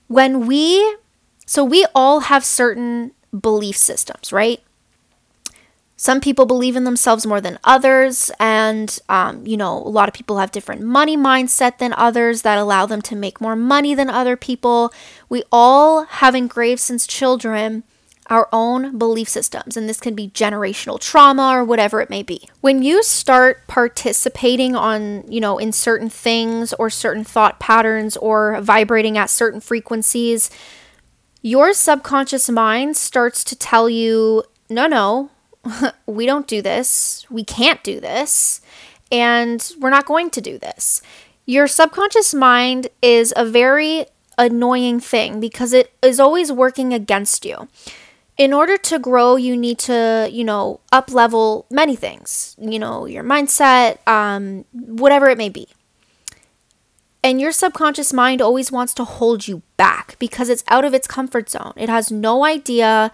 When 0.08 0.48
we, 0.48 0.98
so 1.46 1.64
we 1.64 1.86
all 1.94 2.22
have 2.22 2.44
certain 2.44 3.12
belief 3.38 3.78
systems, 3.78 4.34
right? 4.34 4.62
Some 6.02 6.22
people 6.22 6.46
believe 6.46 6.78
in 6.78 6.86
themselves 6.86 7.26
more 7.26 7.42
than 7.42 7.60
others, 7.66 8.32
and 8.40 8.98
um, 9.10 9.46
you 9.46 9.58
know, 9.58 9.80
a 9.80 9.92
lot 9.92 10.08
of 10.08 10.14
people 10.14 10.38
have 10.38 10.50
different 10.50 10.82
money 10.82 11.18
mindset 11.18 11.78
than 11.78 11.92
others 11.92 12.44
that 12.44 12.58
allow 12.58 12.86
them 12.86 13.02
to 13.02 13.18
make 13.18 13.42
more 13.42 13.58
money 13.58 13.94
than 13.94 14.10
other 14.10 14.38
people. 14.38 14.94
We 15.28 15.44
all 15.52 16.06
have 16.06 16.36
engraved 16.36 16.80
since 16.80 17.06
children 17.06 17.84
our 18.28 18.48
own 18.54 18.98
belief 18.98 19.28
systems, 19.28 19.76
and 19.76 19.90
this 19.90 20.00
can 20.00 20.16
be 20.16 20.30
generational 20.30 21.02
trauma 21.02 21.50
or 21.50 21.66
whatever 21.66 22.00
it 22.00 22.10
may 22.10 22.24
be. 22.24 22.48
When 22.62 22.82
you 22.82 23.04
start 23.04 23.68
participating 23.68 24.78
on, 24.78 25.30
you 25.30 25.42
know, 25.42 25.58
in 25.58 25.74
certain 25.74 26.10
things 26.10 26.72
or 26.76 26.90
certain 26.90 27.26
thought 27.26 27.60
patterns 27.60 28.16
or 28.16 28.62
vibrating 28.62 29.18
at 29.18 29.30
certain 29.30 29.60
frequencies, 29.60 30.50
your 31.42 31.74
subconscious 31.74 32.50
mind 32.50 32.96
starts 32.96 33.44
to 33.44 33.56
tell 33.58 33.90
you, 33.90 34.46
no, 34.70 34.88
no, 34.88 35.32
we 36.06 36.26
don't 36.26 36.48
do 36.48 36.62
this, 36.62 37.26
we 37.30 37.44
can't 37.44 37.84
do 37.84 38.00
this, 38.00 38.62
and 39.12 39.72
we're 39.80 39.90
not 39.90 40.06
going 40.06 40.30
to 40.32 40.42
do 40.42 40.58
this. 40.58 41.02
Your 41.46 41.68
subconscious 41.68 42.34
mind 42.34 42.90
is 43.02 43.34
a 43.36 43.46
very 43.46 44.06
annoying 44.38 45.00
thing 45.00 45.40
because 45.40 45.74
it 45.74 45.92
is 46.02 46.20
always 46.20 46.52
working 46.52 46.94
against 46.94 47.46
you. 47.46 47.68
In 48.38 48.54
order 48.54 48.78
to 48.78 49.00
grow, 49.00 49.36
you 49.36 49.58
need 49.58 49.80
to, 49.80 50.30
you 50.32 50.46
know, 50.46 50.80
up 50.94 51.12
level 51.12 51.66
many 51.70 51.96
things, 51.96 52.56
you 52.58 52.80
know, 52.80 53.06
your 53.06 53.24
mindset, 53.24 53.98
um, 54.08 54.64
whatever 54.72 55.28
it 55.28 55.38
may 55.38 55.50
be. 55.50 55.68
And 57.22 57.42
your 57.42 57.52
subconscious 57.52 58.14
mind 58.14 58.42
always 58.42 58.72
wants 58.72 58.94
to 58.94 59.04
hold 59.04 59.48
you 59.48 59.62
back 59.76 60.16
because 60.20 60.48
it's 60.48 60.64
out 60.70 60.86
of 60.86 60.94
its 60.94 61.06
comfort 61.06 61.50
zone. 61.50 61.74
It 61.76 61.90
has 61.90 62.12
no 62.12 62.46
idea 62.46 63.12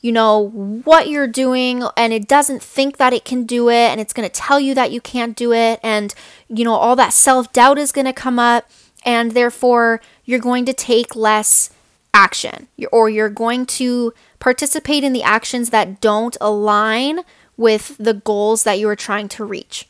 you 0.00 0.12
know, 0.12 0.48
what 0.84 1.08
you're 1.08 1.26
doing 1.26 1.82
and 1.96 2.12
it 2.12 2.28
doesn't 2.28 2.62
think 2.62 2.98
that 2.98 3.12
it 3.12 3.24
can 3.24 3.44
do 3.44 3.68
it 3.68 3.90
and 3.90 4.00
it's 4.00 4.12
going 4.12 4.28
to 4.28 4.32
tell 4.32 4.60
you 4.60 4.74
that 4.74 4.92
you 4.92 5.00
can't 5.00 5.36
do 5.36 5.52
it 5.52 5.80
and 5.82 6.14
you 6.48 6.64
know, 6.64 6.74
all 6.74 6.96
that 6.96 7.12
self-doubt 7.12 7.78
is 7.78 7.92
going 7.92 8.04
to 8.04 8.12
come 8.12 8.38
up 8.38 8.70
and 9.04 9.32
therefore 9.32 10.00
you're 10.24 10.38
going 10.38 10.64
to 10.64 10.72
take 10.72 11.16
less 11.16 11.70
action 12.14 12.68
or 12.92 13.10
you're 13.10 13.28
going 13.28 13.66
to 13.66 14.12
participate 14.38 15.04
in 15.04 15.12
the 15.12 15.22
actions 15.22 15.70
that 15.70 16.00
don't 16.00 16.36
align 16.40 17.20
with 17.56 17.96
the 17.98 18.14
goals 18.14 18.64
that 18.64 18.78
you 18.78 18.88
are 18.88 18.96
trying 18.96 19.28
to 19.28 19.44
reach. 19.44 19.88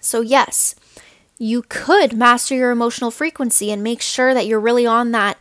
So, 0.00 0.20
yes, 0.20 0.74
you 1.38 1.62
could 1.68 2.14
master 2.14 2.54
your 2.54 2.70
emotional 2.70 3.10
frequency 3.10 3.70
and 3.70 3.82
make 3.82 4.00
sure 4.00 4.34
that 4.34 4.46
you're 4.46 4.58
really 4.58 4.86
on 4.86 5.12
that 5.12 5.38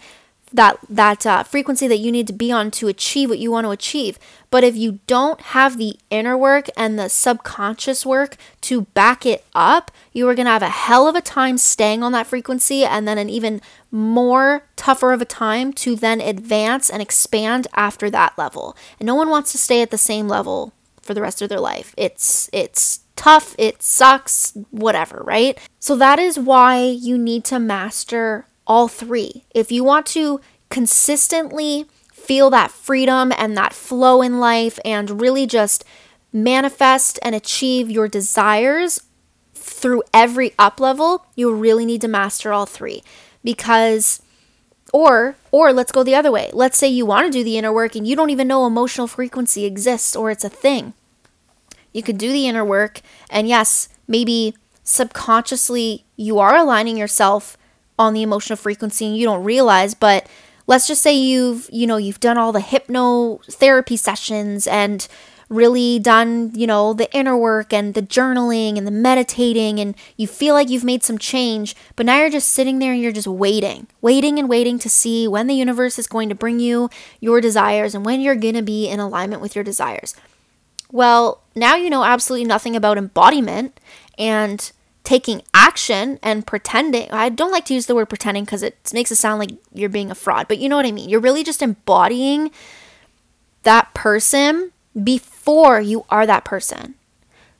that 0.54 0.80
that 0.90 1.26
uh, 1.26 1.44
frequency 1.44 1.88
that 1.88 1.98
you 1.98 2.12
need 2.12 2.28
to 2.28 2.34
be 2.34 2.52
on 2.52 2.72
to 2.72 2.88
achieve 2.88 3.30
what 3.30 3.40
you 3.40 3.52
want 3.52 3.66
to 3.66 3.72
achieve. 3.72 4.18
But 4.50 4.64
if 4.64 4.76
you 4.76 5.00
don't 5.08 5.40
have 5.42 5.78
the 5.78 5.98
inner 6.10 6.38
work 6.38 6.68
and 6.78 6.98
the 6.98 7.10
subconscious 7.10 8.06
work 8.06 8.38
to 8.62 8.82
back 8.82 9.26
it 9.26 9.44
up, 9.54 9.92
you 10.14 10.28
are 10.30 10.36
going 10.36 10.46
to 10.46 10.52
have 10.52 10.62
a 10.62 10.70
hell 10.70 11.08
of 11.08 11.16
a 11.16 11.22
time 11.22 11.58
staying 11.58 12.02
on 12.02 12.14
that 12.14 12.28
frequency 12.28 12.86
and 12.86 13.08
then 13.08 13.18
an 13.18 13.30
even 13.30 13.62
more 13.92 14.64
tougher 14.76 15.12
of 15.12 15.22
a 15.22 15.26
time 15.26 15.74
to 15.74 15.96
then 15.96 16.22
advance 16.22 16.90
and 16.90 17.02
expand 17.02 17.68
after 17.74 18.10
that 18.10 18.38
level. 18.38 18.76
And 19.00 19.08
no 19.08 19.16
one 19.16 19.30
wants 19.30 19.52
to 19.52 19.58
stay 19.58 19.82
at 19.82 19.92
the 19.92 19.98
same 19.98 20.28
level 20.28 20.74
for 21.02 21.14
the 21.14 21.22
rest 21.22 21.42
of 21.42 21.50
their 21.50 21.60
life. 21.60 21.94
It's 21.98 22.50
it's 22.54 23.02
tough, 23.16 23.56
it 23.58 23.82
sucks, 23.82 24.54
whatever, 24.72 25.24
right? 25.26 25.58
So 25.80 25.96
that 25.98 26.20
is 26.20 26.40
why 26.40 26.84
you 26.84 27.18
need 27.18 27.44
to 27.46 27.60
master 27.60 28.46
all 28.68 28.88
three. 28.88 29.46
If 29.56 29.72
you 29.72 29.84
want 29.84 30.06
to 30.08 30.40
consistently 30.70 31.86
feel 32.12 32.50
that 32.50 32.72
freedom 32.72 33.32
and 33.38 33.58
that 33.58 33.74
flow 33.74 34.22
in 34.22 34.40
life 34.40 34.78
and 34.84 35.22
really 35.22 35.48
just 35.48 35.86
manifest 36.34 37.18
and 37.22 37.34
achieve 37.34 37.90
your 37.90 38.08
desires 38.08 39.02
through 39.56 40.04
every 40.14 40.54
up 40.60 40.80
level, 40.80 41.26
you 41.36 41.54
really 41.54 41.86
need 41.86 42.02
to 42.02 42.08
master 42.08 42.52
all 42.52 42.66
three 42.66 43.02
because 43.44 44.22
or 44.94 45.36
or 45.52 45.74
let's 45.74 45.92
go 45.92 46.04
the 46.04 46.16
other 46.16 46.32
way. 46.32 46.50
Let's 46.54 46.78
say 46.78 46.88
you 46.88 47.06
want 47.06 47.26
to 47.26 47.32
do 47.32 47.44
the 47.44 47.58
inner 47.58 47.72
work 47.72 47.96
and 47.96 48.08
you 48.08 48.16
don't 48.16 48.30
even 48.30 48.48
know 48.48 48.66
emotional 48.66 49.08
frequency 49.08 49.66
exists 49.66 50.16
or 50.16 50.30
it's 50.30 50.44
a 50.44 50.50
thing. 50.50 50.94
You 51.94 52.04
could 52.04 52.18
do 52.18 52.32
the 52.32 52.48
inner 52.48 52.66
work 52.66 53.02
and 53.30 53.48
yes, 53.48 53.90
maybe 54.08 54.56
subconsciously 54.84 56.06
you 56.16 56.40
are 56.40 56.56
aligning 56.56 56.98
yourself 56.98 57.57
on 57.98 58.14
the 58.14 58.22
emotional 58.22 58.58
frequency 58.58 59.06
and 59.06 59.18
you 59.18 59.26
don't 59.26 59.44
realize, 59.44 59.94
but 59.94 60.28
let's 60.68 60.88
just 60.88 61.02
say 61.02 61.16
you've, 61.16 61.70
you 61.72 61.88
know, 61.88 61.98
you've 61.98 62.20
done 62.20 62.38
all 62.38 62.52
the 62.52 62.60
hypnotherapy 62.60 63.98
sessions 63.98 64.68
and 64.68 65.08
really 65.50 65.98
done, 65.98 66.52
you 66.54 66.68
know, 66.68 66.94
the 66.94 67.12
inner 67.16 67.38
work 67.38 67.72
and 67.72 67.94
the 67.94 68.02
journaling 68.02 68.78
and 68.78 68.86
the 68.86 68.92
meditating 68.92 69.80
and 69.80 69.96
you 70.18 70.28
feel 70.28 70.54
like 70.54 70.70
you've 70.70 70.84
made 70.84 71.04
some 71.04 71.18
change, 71.18 71.76
but 71.96 72.06
now 72.06 72.20
you're 72.20 72.30
just 72.30 72.50
sitting 72.50 72.80
there 72.80 72.92
and 72.92 73.02
you're 73.02 73.14
just 73.14 73.28
waiting, 73.28 73.88
waiting 74.02 74.38
and 74.38 74.50
waiting 74.50 74.78
to 74.80 74.90
see 74.90 75.28
when 75.28 75.48
the 75.48 75.56
universe 75.56 75.98
is 75.98 76.08
going 76.08 76.28
to 76.28 76.36
bring 76.36 76.60
you 76.60 76.90
your 77.22 77.40
desires 77.40 77.96
and 77.96 78.06
when 78.06 78.20
you're 78.20 78.36
going 78.36 78.56
to 78.56 78.62
be 78.62 78.90
in 78.90 79.00
alignment 79.00 79.42
with 79.42 79.56
your 79.56 79.64
desires. 79.64 80.16
Well, 80.92 81.42
now 81.56 81.76
you 81.76 81.90
know 81.90 82.04
absolutely 82.04 82.46
nothing 82.46 82.76
about 82.76 82.98
embodiment 82.98 83.80
and 84.18 84.72
taking 85.08 85.41
action 85.54 86.20
and 86.22 86.46
pretending. 86.46 87.10
I 87.12 87.30
don't 87.30 87.50
like 87.50 87.63
to 87.67 87.74
use 87.74 87.86
the 87.86 87.96
word 87.96 88.10
pretending 88.10 88.43
because 88.43 88.62
it 88.62 88.91
makes 88.93 89.10
it 89.10 89.15
sound 89.15 89.39
like 89.39 89.52
you're 89.74 89.88
being 89.88 90.12
a 90.12 90.15
fraud, 90.15 90.50
but 90.50 90.58
you 90.58 90.67
know 90.67 90.76
what 90.76 90.86
I 90.86 90.91
mean. 90.91 91.08
You're 91.08 91.22
really 91.22 91.46
just 91.46 91.62
embodying 91.62 92.52
that 93.63 93.93
person 93.93 94.74
before 95.02 95.80
you 95.80 96.04
are 96.10 96.26
that 96.26 96.43
person. 96.43 96.96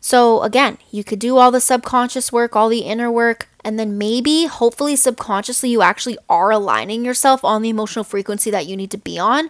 So, 0.02 0.42
again, 0.42 0.78
you 0.92 1.06
could 1.06 1.20
do 1.20 1.38
all 1.38 1.50
the 1.50 1.62
subconscious 1.62 2.34
work, 2.34 2.54
all 2.54 2.68
the 2.68 2.82
inner 2.82 3.10
work, 3.10 3.48
and 3.64 3.80
then 3.80 3.98
maybe, 3.98 4.48
hopefully, 4.48 4.98
subconsciously, 4.98 5.70
you 5.70 5.82
actually 5.82 6.18
are 6.28 6.52
aligning 6.52 7.06
yourself 7.06 7.46
on 7.46 7.62
the 7.62 7.70
emotional 7.70 8.04
frequency 8.04 8.52
that 8.52 8.68
you 8.68 8.76
need 8.76 8.92
to 8.92 8.98
be 8.98 9.18
on. 9.18 9.48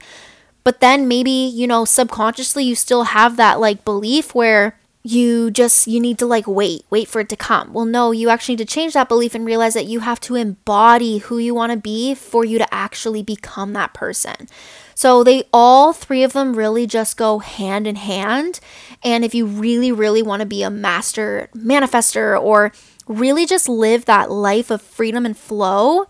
But 0.63 0.81
then 0.81 1.07
maybe, 1.07 1.31
you 1.31 1.65
know, 1.65 1.83
subconsciously, 1.83 2.63
you 2.63 2.75
still 2.75 3.05
have 3.05 3.37
that 3.37 3.59
like 3.59 3.83
belief 3.83 4.35
where 4.35 4.77
you 5.03 5.49
just 5.51 5.87
you 5.87 5.99
need 5.99 6.19
to 6.19 6.25
like 6.25 6.47
wait 6.47 6.83
wait 6.89 7.07
for 7.07 7.21
it 7.21 7.29
to 7.29 7.35
come. 7.35 7.73
Well 7.73 7.85
no 7.85 8.11
you 8.11 8.29
actually 8.29 8.53
need 8.53 8.67
to 8.67 8.73
change 8.73 8.93
that 8.93 9.07
belief 9.07 9.35
and 9.35 9.45
realize 9.45 9.73
that 9.73 9.85
you 9.85 10.01
have 10.01 10.19
to 10.21 10.35
embody 10.35 11.19
who 11.19 11.37
you 11.37 11.53
want 11.55 11.71
to 11.71 11.77
be 11.77 12.13
for 12.13 12.43
you 12.43 12.57
to 12.57 12.73
actually 12.73 13.23
become 13.23 13.73
that 13.73 13.93
person. 13.93 14.47
So 14.95 15.23
they 15.23 15.43
all 15.53 15.93
three 15.93 16.23
of 16.23 16.33
them 16.33 16.55
really 16.55 16.87
just 16.87 17.17
go 17.17 17.39
hand 17.39 17.87
in 17.87 17.95
hand. 17.95 18.59
And 19.03 19.23
if 19.23 19.33
you 19.33 19.45
really 19.45 19.91
really 19.91 20.21
want 20.21 20.41
to 20.41 20.45
be 20.45 20.63
a 20.63 20.69
master 20.69 21.49
manifester 21.55 22.39
or 22.41 22.71
really 23.07 23.45
just 23.45 23.69
live 23.69 24.05
that 24.05 24.29
life 24.29 24.69
of 24.69 24.81
freedom 24.81 25.25
and 25.25 25.37
flow 25.37 26.07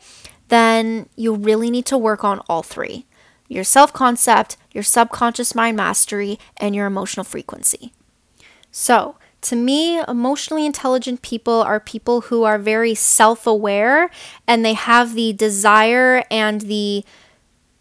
then 0.50 1.10
you 1.16 1.36
really 1.36 1.70
need 1.70 1.86
to 1.86 1.98
work 1.98 2.24
on 2.24 2.42
all 2.50 2.64
three. 2.64 3.06
Your 3.48 3.64
self 3.64 3.94
concept, 3.94 4.58
your 4.72 4.84
subconscious 4.84 5.56
mind 5.56 5.78
mastery, 5.78 6.40
and 6.58 6.76
your 6.76 6.86
emotional 6.86 7.24
frequency. 7.24 7.94
So, 8.72 9.16
to 9.42 9.56
me, 9.56 10.02
emotionally 10.08 10.66
intelligent 10.66 11.22
people 11.22 11.62
are 11.62 11.80
people 11.80 12.22
who 12.22 12.44
are 12.44 12.58
very 12.58 12.96
self 12.96 13.46
aware 13.48 14.10
and 14.48 14.66
they 14.66 14.74
have 14.74 15.14
the 15.14 15.34
desire 15.34 16.24
and 16.30 16.62
the 16.62 17.06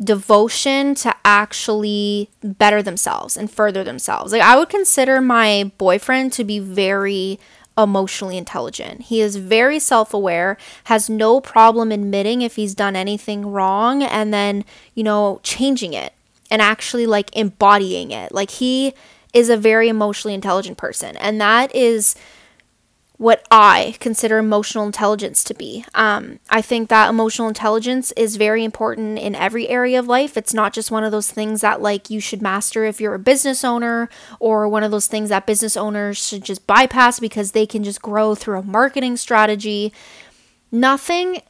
devotion 0.03 0.95
to 0.95 1.15
actually 1.25 2.31
better 2.43 2.83
themselves 2.83 3.37
and 3.37 3.51
further 3.51 3.83
themselves. 3.83 4.33
Like, 4.33 4.43
I 4.43 4.57
would 4.57 4.69
consider 4.69 5.21
my 5.21 5.73
boyfriend 5.79 6.33
to 6.35 6.45
be 6.45 6.59
very 6.59 7.41
emotionally 7.79 8.39
intelligent. 8.39 9.03
He 9.03 9.21
is 9.21 9.37
very 9.37 9.79
self 9.79 10.15
aware, 10.15 10.57
has 10.85 11.11
no 11.11 11.41
problem 11.41 11.93
admitting 11.93 12.43
if 12.43 12.57
he's 12.57 12.75
done 12.75 12.97
anything 12.97 13.47
wrong, 13.47 14.03
and 14.03 14.33
then, 14.33 14.65
you 14.95 15.03
know, 15.03 15.41
changing 15.43 15.95
it 15.95 16.13
and 16.51 16.63
actually 16.63 17.07
like 17.07 17.35
embodying 17.35 18.11
it. 18.11 18.33
Like, 18.33 18.51
he 18.51 18.95
is 19.37 19.51
a 19.51 19.57
very 19.57 19.91
emotionally 19.91 20.33
intelligent 20.33 20.79
person. 20.79 21.15
And 21.19 21.39
that 21.43 21.75
is 21.75 22.17
what 23.19 23.47
I 23.51 23.97
consider 24.01 24.39
emotional 24.39 24.87
intelligence 24.87 25.45
to 25.45 25.53
be. 25.53 25.85
Um, 25.95 26.39
I 26.49 26.63
think 26.63 26.89
that 26.89 27.11
emotional 27.11 27.47
intelligence 27.47 28.13
is 28.13 28.37
very 28.37 28.65
important 28.65 29.19
in 29.19 29.35
every 29.35 29.69
area 29.69 29.99
of 29.99 30.07
life. 30.07 30.39
It's 30.39 30.55
not 30.55 30.73
just 30.73 30.91
one 30.91 31.05
of 31.05 31.13
those 31.13 31.31
things 31.31 31.61
that 31.61 31.83
like 31.83 32.09
you 32.09 32.19
should 32.19 32.41
master 32.41 32.85
if 32.85 32.99
you're 32.99 33.15
a 33.15 33.19
business 33.19 33.63
owner 33.63 34.09
or 34.41 34.71
one 34.71 34.83
of 34.83 34.91
those 34.91 35.07
things 35.07 35.29
that 35.29 35.47
business 35.47 35.77
owners 35.77 36.17
should 36.17 36.43
just 36.43 36.67
bypass 36.67 37.21
because 37.21 37.53
they 37.53 37.67
can 37.67 37.85
just 37.85 38.01
grow 38.01 38.35
through 38.35 38.59
a 38.59 38.63
marketing 38.63 39.19
strategy. 39.19 39.93
Nothing 40.73 41.43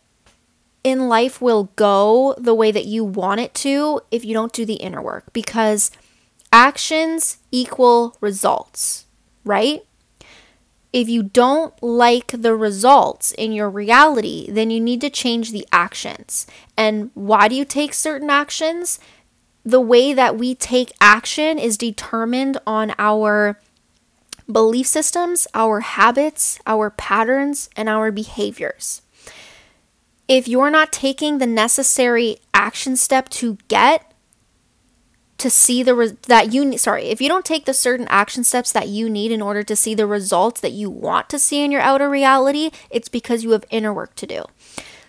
in 0.83 1.09
life 1.09 1.41
will 1.41 1.71
go 1.77 2.35
the 2.37 2.55
way 2.55 2.73
that 2.73 2.85
you 2.85 3.05
want 3.05 3.41
it 3.41 3.55
to 3.55 4.01
if 4.11 4.25
you 4.25 4.35
don't 4.35 4.53
do 4.53 4.65
the 4.65 4.75
inner 4.75 5.03
work 5.03 5.33
because 5.33 5.93
actions 6.57 7.37
equal 7.51 8.17
results, 8.23 9.05
right? 9.45 9.85
If 10.91 11.07
you 11.07 11.23
don't 11.23 11.75
like 11.83 12.29
the 12.29 12.57
results 12.57 13.33
in 13.33 13.53
your 13.53 13.69
reality, 13.69 14.51
then 14.51 14.71
you 14.71 14.81
need 14.81 15.03
to 15.03 15.11
change 15.11 15.53
the 15.53 15.69
actions. 15.71 16.47
And 16.75 17.11
why 17.13 17.49
do 17.49 17.55
you 17.55 17.67
take 17.67 17.93
certain 17.93 18.31
actions? 18.31 18.99
The 19.67 19.83
way 19.83 20.15
that 20.15 20.39
we 20.39 20.55
take 20.55 20.93
action 20.99 21.59
is 21.59 21.77
determined 21.77 22.59
on 22.67 22.95
our 22.99 23.61
belief 24.51 24.87
systems, 24.87 25.47
our 25.53 25.81
habits, 25.81 26.59
our 26.67 26.89
patterns, 26.89 27.69
and 27.77 27.87
our 27.87 28.11
behaviors. 28.11 29.03
If 30.27 30.49
you're 30.49 30.71
not 30.71 30.91
taking 30.91 31.37
the 31.37 31.47
necessary 31.47 32.39
action 32.55 32.97
step 32.97 33.29
to 33.41 33.59
get 33.69 34.06
to 35.39 35.51
see 35.51 35.83
the 35.83 35.95
re- 35.95 36.17
that 36.27 36.53
you 36.53 36.65
need 36.65 36.79
sorry 36.79 37.05
if 37.05 37.21
you 37.21 37.29
don't 37.29 37.45
take 37.45 37.65
the 37.65 37.75
certain 37.75 38.07
action 38.09 38.45
steps 38.45 38.73
that 38.73 38.89
you 38.89 39.09
need 39.09 39.31
in 39.31 39.43
order 39.43 39.63
to 39.63 39.77
see 39.77 39.95
the 39.95 40.07
results 40.07 40.61
that 40.61 40.73
you 40.73 40.89
want 40.89 41.29
to 41.29 41.39
see 41.39 41.63
in 41.63 41.71
your 41.71 41.81
outer 41.81 42.09
reality 42.09 42.71
it's 42.91 43.09
because 43.09 43.45
you 43.45 43.51
have 43.51 43.65
inner 43.71 43.93
work 43.93 44.15
to 44.17 44.27
do. 44.27 44.45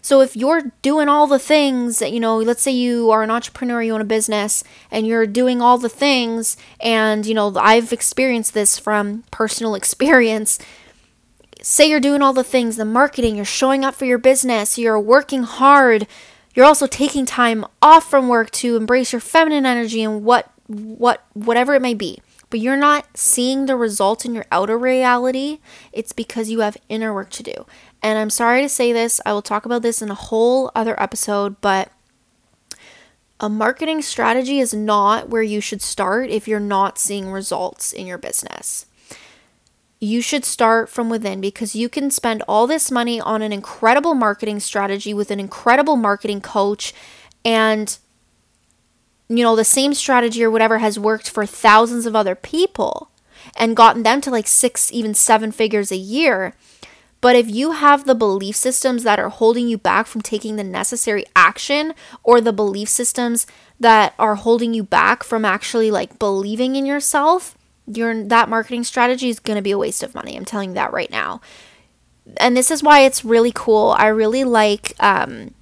So 0.01 0.21
if 0.21 0.37
you're 0.37 0.71
doing 0.81 1.09
all 1.09 1.27
the 1.27 1.39
things 1.39 1.99
that 1.99 2.11
you 2.11 2.19
know 2.19 2.37
let's 2.37 2.61
say 2.61 2.71
you 2.71 3.11
are 3.11 3.23
an 3.23 3.31
entrepreneur 3.31 3.81
you 3.81 3.93
own 3.93 4.01
a 4.01 4.05
business 4.05 4.63
and 4.91 5.07
you're 5.07 5.27
doing 5.27 5.61
all 5.61 5.77
the 5.77 5.89
things 5.89 6.57
and 6.79 7.25
you 7.25 7.33
know 7.33 7.53
I've 7.57 7.93
experienced 7.93 8.53
this 8.53 8.77
from 8.77 9.23
personal 9.31 9.75
experience. 9.81 10.59
Say 11.61 11.89
you're 11.89 11.99
doing 11.99 12.21
all 12.21 12.33
the 12.33 12.43
things 12.43 12.75
the 12.75 12.85
marketing 12.85 13.35
you're 13.35 13.45
showing 13.45 13.83
up 13.83 13.95
for 13.95 14.05
your 14.05 14.19
business 14.19 14.77
you're 14.77 14.99
working 14.99 15.43
hard 15.43 16.07
you're 16.57 16.65
also 16.65 16.87
taking 16.87 17.23
time 17.27 17.63
off 17.83 18.09
from 18.09 18.27
work 18.27 18.49
to 18.49 18.75
embrace 18.75 19.13
your 19.13 19.19
feminine 19.19 19.67
energy 19.67 20.01
and 20.01 20.23
what 20.23 20.51
what 20.65 21.23
whatever 21.33 21.75
it 21.75 21.83
may 21.83 21.93
be. 21.93 22.19
But 22.49 22.61
you're 22.61 22.75
not 22.75 23.15
seeing 23.15 23.67
the 23.67 23.75
results 23.75 24.25
in 24.25 24.33
your 24.33 24.45
outer 24.51 24.75
reality. 24.75 25.59
It's 25.93 26.13
because 26.13 26.49
you 26.49 26.61
have 26.61 26.75
inner 26.89 27.13
work 27.13 27.29
to 27.31 27.43
do. 27.43 27.67
And 28.01 28.17
I'm 28.17 28.31
sorry 28.31 28.63
to 28.63 28.69
say 28.69 28.91
this, 28.91 29.21
I 29.23 29.33
will 29.33 29.43
talk 29.43 29.67
about 29.67 29.83
this 29.83 30.01
in 30.01 30.09
a 30.09 30.15
whole 30.15 30.71
other 30.73 30.99
episode, 30.99 31.61
but 31.61 31.91
a 33.39 33.49
marketing 33.49 34.01
strategy 34.01 34.59
is 34.59 34.73
not 34.73 35.29
where 35.29 35.43
you 35.43 35.61
should 35.61 35.83
start 35.83 36.31
if 36.31 36.47
you're 36.47 36.59
not 36.59 36.97
seeing 36.97 37.29
results 37.29 37.93
in 37.93 38.07
your 38.07 38.17
business 38.17 38.87
you 39.99 40.21
should 40.21 40.45
start 40.45 40.89
from 40.89 41.09
within 41.09 41.41
because 41.41 41.75
you 41.75 41.89
can 41.89 42.11
spend 42.11 42.43
all 42.47 42.67
this 42.67 42.91
money 42.91 43.19
on 43.19 43.41
an 43.41 43.51
incredible 43.51 44.13
marketing 44.13 44.59
strategy 44.59 45.13
with 45.13 45.31
an 45.31 45.39
incredible 45.39 45.95
marketing 45.95 46.41
coach 46.41 46.93
and 47.43 47.97
you 49.27 49.43
know 49.43 49.55
the 49.55 49.63
same 49.63 49.93
strategy 49.93 50.43
or 50.43 50.51
whatever 50.51 50.77
has 50.77 50.99
worked 50.99 51.29
for 51.29 51.45
thousands 51.45 52.05
of 52.05 52.15
other 52.15 52.35
people 52.35 53.09
and 53.55 53.75
gotten 53.75 54.03
them 54.03 54.21
to 54.21 54.29
like 54.29 54.47
6 54.47 54.91
even 54.91 55.13
7 55.13 55.51
figures 55.51 55.91
a 55.91 55.97
year. 55.97 56.53
But 57.19 57.35
if 57.35 57.49
you 57.49 57.71
have 57.71 58.05
the 58.05 58.13
belief 58.13 58.55
systems 58.55 59.03
that 59.03 59.19
are 59.19 59.29
holding 59.29 59.67
you 59.67 59.77
back 59.77 60.05
from 60.05 60.21
taking 60.21 60.55
the 60.55 60.63
necessary 60.63 61.25
action 61.35 61.93
or 62.23 62.39
the 62.39 62.53
belief 62.53 62.89
systems 62.89 63.47
that 63.79 64.13
are 64.19 64.35
holding 64.35 64.75
you 64.75 64.83
back 64.83 65.23
from 65.23 65.43
actually 65.43 65.89
like 65.89 66.19
believing 66.19 66.75
in 66.75 66.85
yourself, 66.85 67.56
your 67.87 68.23
that 68.25 68.49
marketing 68.49 68.83
strategy 68.83 69.29
is 69.29 69.39
going 69.39 69.55
to 69.55 69.61
be 69.61 69.71
a 69.71 69.77
waste 69.77 70.03
of 70.03 70.13
money. 70.13 70.35
I'm 70.35 70.45
telling 70.45 70.69
you 70.69 70.75
that 70.75 70.93
right 70.93 71.09
now. 71.09 71.41
And 72.37 72.57
this 72.57 72.69
is 72.69 72.83
why 72.83 73.01
it's 73.01 73.23
really 73.23 73.53
cool. 73.53 73.95
I 73.97 74.07
really 74.07 74.43
like 74.43 74.93
um, 74.99 75.53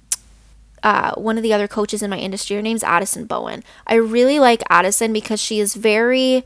uh, 0.82 1.14
one 1.14 1.36
of 1.36 1.42
the 1.42 1.52
other 1.52 1.68
coaches 1.68 2.02
in 2.02 2.10
my 2.10 2.18
industry. 2.18 2.56
Her 2.56 2.62
name's 2.62 2.82
Addison 2.82 3.26
Bowen. 3.26 3.62
I 3.86 3.94
really 3.94 4.40
like 4.40 4.62
Addison 4.68 5.12
because 5.12 5.40
she 5.40 5.60
is 5.60 5.74
very 5.74 6.44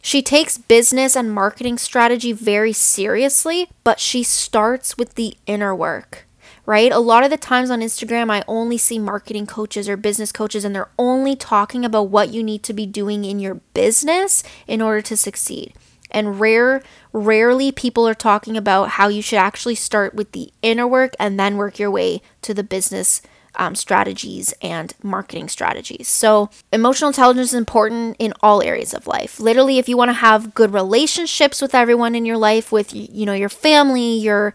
she 0.00 0.22
takes 0.22 0.56
business 0.56 1.16
and 1.16 1.32
marketing 1.32 1.76
strategy 1.76 2.32
very 2.32 2.72
seriously, 2.72 3.68
but 3.84 4.00
she 4.00 4.22
starts 4.22 4.96
with 4.96 5.16
the 5.16 5.36
inner 5.46 5.74
work, 5.74 6.26
right? 6.68 6.92
A 6.92 6.98
lot 6.98 7.24
of 7.24 7.30
the 7.30 7.38
times 7.38 7.70
on 7.70 7.80
Instagram, 7.80 8.30
I 8.30 8.44
only 8.46 8.76
see 8.76 8.98
marketing 8.98 9.46
coaches 9.46 9.88
or 9.88 9.96
business 9.96 10.30
coaches, 10.30 10.66
and 10.66 10.74
they're 10.74 10.90
only 10.98 11.34
talking 11.34 11.82
about 11.82 12.10
what 12.10 12.28
you 12.28 12.42
need 12.42 12.62
to 12.64 12.74
be 12.74 12.84
doing 12.84 13.24
in 13.24 13.38
your 13.38 13.54
business 13.72 14.42
in 14.66 14.82
order 14.82 15.00
to 15.00 15.16
succeed. 15.16 15.72
And 16.10 16.38
rare, 16.38 16.82
rarely 17.10 17.72
people 17.72 18.06
are 18.06 18.12
talking 18.12 18.54
about 18.54 18.90
how 18.90 19.08
you 19.08 19.22
should 19.22 19.38
actually 19.38 19.76
start 19.76 20.14
with 20.14 20.32
the 20.32 20.52
inner 20.60 20.86
work 20.86 21.14
and 21.18 21.40
then 21.40 21.56
work 21.56 21.78
your 21.78 21.90
way 21.90 22.20
to 22.42 22.52
the 22.52 22.62
business 22.62 23.22
um, 23.54 23.74
strategies 23.74 24.52
and 24.60 24.92
marketing 25.02 25.48
strategies. 25.48 26.06
So, 26.06 26.50
emotional 26.70 27.08
intelligence 27.08 27.48
is 27.48 27.54
important 27.54 28.16
in 28.18 28.34
all 28.42 28.62
areas 28.62 28.92
of 28.92 29.06
life. 29.06 29.40
Literally, 29.40 29.78
if 29.78 29.88
you 29.88 29.96
want 29.96 30.10
to 30.10 30.12
have 30.12 30.54
good 30.54 30.74
relationships 30.74 31.62
with 31.62 31.74
everyone 31.74 32.14
in 32.14 32.26
your 32.26 32.36
life, 32.36 32.70
with 32.70 32.94
you 32.94 33.24
know 33.24 33.32
your 33.32 33.48
family, 33.48 34.18
your 34.18 34.52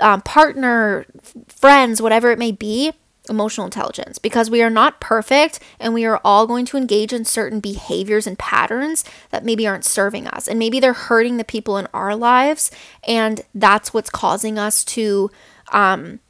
um, 0.00 0.22
partner, 0.22 1.06
friends, 1.48 2.02
whatever 2.02 2.30
it 2.30 2.38
may 2.38 2.52
be, 2.52 2.92
emotional 3.28 3.66
intelligence. 3.66 4.18
Because 4.18 4.50
we 4.50 4.62
are 4.62 4.70
not 4.70 5.00
perfect 5.00 5.60
and 5.80 5.94
we 5.94 6.04
are 6.04 6.20
all 6.24 6.46
going 6.46 6.66
to 6.66 6.76
engage 6.76 7.12
in 7.12 7.24
certain 7.24 7.60
behaviors 7.60 8.26
and 8.26 8.38
patterns 8.38 9.04
that 9.30 9.44
maybe 9.44 9.66
aren't 9.66 9.84
serving 9.84 10.26
us. 10.26 10.46
And 10.46 10.58
maybe 10.58 10.80
they're 10.80 10.92
hurting 10.92 11.36
the 11.36 11.44
people 11.44 11.78
in 11.78 11.88
our 11.94 12.14
lives. 12.14 12.70
And 13.06 13.42
that's 13.54 13.94
what's 13.94 14.10
causing 14.10 14.58
us 14.58 14.84
to 14.84 15.30
um, 15.72 16.20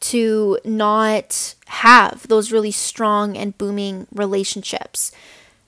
to 0.00 0.58
not 0.64 1.54
have 1.66 2.26
those 2.28 2.52
really 2.52 2.70
strong 2.70 3.36
and 3.36 3.56
booming 3.58 4.06
relationships. 4.12 5.12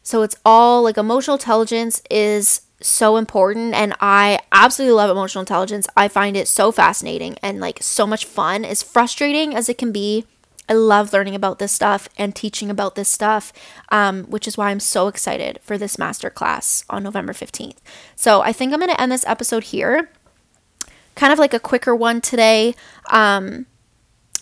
So 0.02 0.22
it's 0.22 0.36
all 0.44 0.82
like 0.82 0.96
emotional 0.96 1.36
intelligence 1.36 2.02
is 2.10 2.62
so 2.84 3.16
important 3.16 3.74
and 3.74 3.94
I 4.00 4.40
absolutely 4.50 4.94
love 4.94 5.10
emotional 5.10 5.40
intelligence. 5.40 5.86
I 5.96 6.08
find 6.08 6.36
it 6.36 6.48
so 6.48 6.72
fascinating 6.72 7.36
and 7.42 7.60
like 7.60 7.82
so 7.82 8.06
much 8.06 8.24
fun. 8.24 8.64
As 8.64 8.82
frustrating 8.82 9.54
as 9.54 9.68
it 9.68 9.78
can 9.78 9.92
be, 9.92 10.26
I 10.68 10.74
love 10.74 11.12
learning 11.12 11.34
about 11.34 11.58
this 11.58 11.72
stuff 11.72 12.08
and 12.16 12.34
teaching 12.34 12.70
about 12.70 12.94
this 12.94 13.08
stuff, 13.08 13.52
um, 13.90 14.24
which 14.24 14.46
is 14.46 14.56
why 14.56 14.70
I'm 14.70 14.80
so 14.80 15.08
excited 15.08 15.58
for 15.62 15.76
this 15.76 15.96
masterclass 15.96 16.84
on 16.88 17.02
November 17.02 17.32
15th. 17.32 17.76
So 18.16 18.42
I 18.42 18.52
think 18.52 18.72
I'm 18.72 18.78
going 18.78 18.90
to 18.90 19.00
end 19.00 19.12
this 19.12 19.26
episode 19.26 19.64
here. 19.64 20.08
Kind 21.14 21.32
of 21.32 21.38
like 21.38 21.52
a 21.52 21.58
quicker 21.58 21.94
one 21.94 22.20
today. 22.20 22.74
Um, 23.10 23.66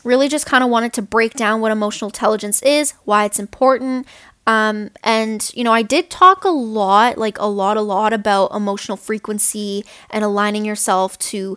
really 0.05 0.29
just 0.29 0.46
kind 0.46 0.62
of 0.62 0.70
wanted 0.70 0.92
to 0.94 1.03
break 1.03 1.35
down 1.35 1.61
what 1.61 1.72
emotional 1.72 2.09
intelligence 2.09 2.62
is, 2.62 2.92
why 3.05 3.24
it's 3.24 3.38
important. 3.38 4.07
Um, 4.50 4.90
and, 5.04 5.48
you 5.54 5.62
know, 5.62 5.72
I 5.72 5.82
did 5.82 6.10
talk 6.10 6.42
a 6.42 6.48
lot, 6.48 7.16
like 7.16 7.38
a 7.38 7.46
lot, 7.46 7.76
a 7.76 7.82
lot 7.82 8.12
about 8.12 8.52
emotional 8.52 8.96
frequency 8.96 9.84
and 10.10 10.24
aligning 10.24 10.64
yourself 10.64 11.16
to 11.30 11.56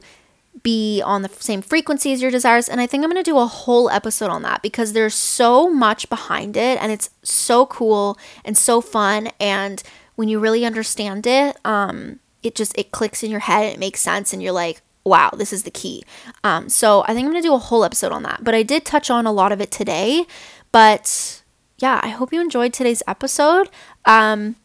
be 0.62 1.02
on 1.02 1.24
the 1.24 1.30
same 1.30 1.64
frequency 1.64 2.14
as 2.14 2.22
your 2.22 2.30
desires. 2.30 2.70
And 2.70 2.80
I 2.80 2.86
think 2.86 3.04
I'm 3.04 3.10
going 3.10 3.24
to 3.24 3.32
do 3.32 3.40
a 3.40 3.48
whole 3.48 3.90
episode 3.90 4.30
on 4.30 4.44
that 4.44 4.62
because 4.62 4.94
there's 4.94 5.16
so 5.16 5.72
much 5.72 6.08
behind 6.08 6.56
it 6.56 6.80
and 6.80 6.92
it's 6.92 7.10
so 7.24 7.66
cool 7.66 8.16
and 8.46 8.56
so 8.56 8.80
fun. 8.80 9.30
And 9.40 9.82
when 10.14 10.30
you 10.30 10.38
really 10.38 10.64
understand 10.64 11.26
it, 11.26 11.58
um, 11.66 12.20
it 12.44 12.54
just 12.54 12.78
it 12.78 12.92
clicks 12.92 13.24
in 13.24 13.32
your 13.32 13.40
head, 13.40 13.74
it 13.74 13.80
makes 13.80 14.02
sense, 14.02 14.34
and 14.34 14.44
you're 14.44 14.52
like, 14.52 14.82
wow, 15.04 15.32
this 15.36 15.52
is 15.52 15.64
the 15.64 15.72
key. 15.72 16.04
Um, 16.44 16.70
so 16.70 17.02
I 17.08 17.16
think 17.16 17.26
I'm 17.26 17.32
going 17.32 17.42
to 17.42 17.48
do 17.48 17.56
a 17.56 17.58
whole 17.58 17.84
episode 17.84 18.12
on 18.12 18.22
that. 18.24 18.44
But 18.44 18.54
I 18.54 18.62
did 18.62 18.86
touch 18.86 19.10
on 19.10 19.26
a 19.26 19.32
lot 19.32 19.52
of 19.52 19.60
it 19.60 19.72
today. 19.72 20.28
But 20.72 21.43
yeah, 21.84 22.00
I 22.02 22.10
hope 22.10 22.32
you 22.32 22.40
enjoyed 22.40 22.72
today's 22.72 23.04
episode. 23.10 23.70
Um, 24.06 24.56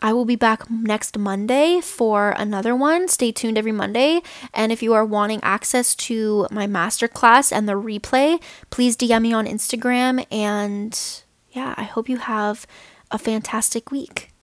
I 0.00 0.14
will 0.14 0.24
be 0.24 0.36
back 0.36 0.70
next 0.70 1.18
Monday 1.18 1.82
for 1.82 2.30
another 2.30 2.74
one. 2.74 3.08
Stay 3.08 3.30
tuned 3.30 3.58
every 3.58 3.72
Monday. 3.72 4.22
And 4.54 4.72
if 4.72 4.82
you 4.82 4.94
are 4.94 5.04
wanting 5.04 5.40
access 5.42 5.94
to 5.96 6.48
my 6.50 6.66
masterclass 6.66 7.52
and 7.52 7.68
the 7.68 7.74
replay, 7.74 8.42
please 8.70 8.96
DM 8.96 9.20
me 9.20 9.32
on 9.34 9.44
Instagram. 9.44 10.26
And 10.32 10.98
yeah, 11.52 11.74
I 11.76 11.82
hope 11.82 12.08
you 12.08 12.16
have 12.16 12.66
a 13.10 13.18
fantastic 13.18 13.90
week. 13.90 14.33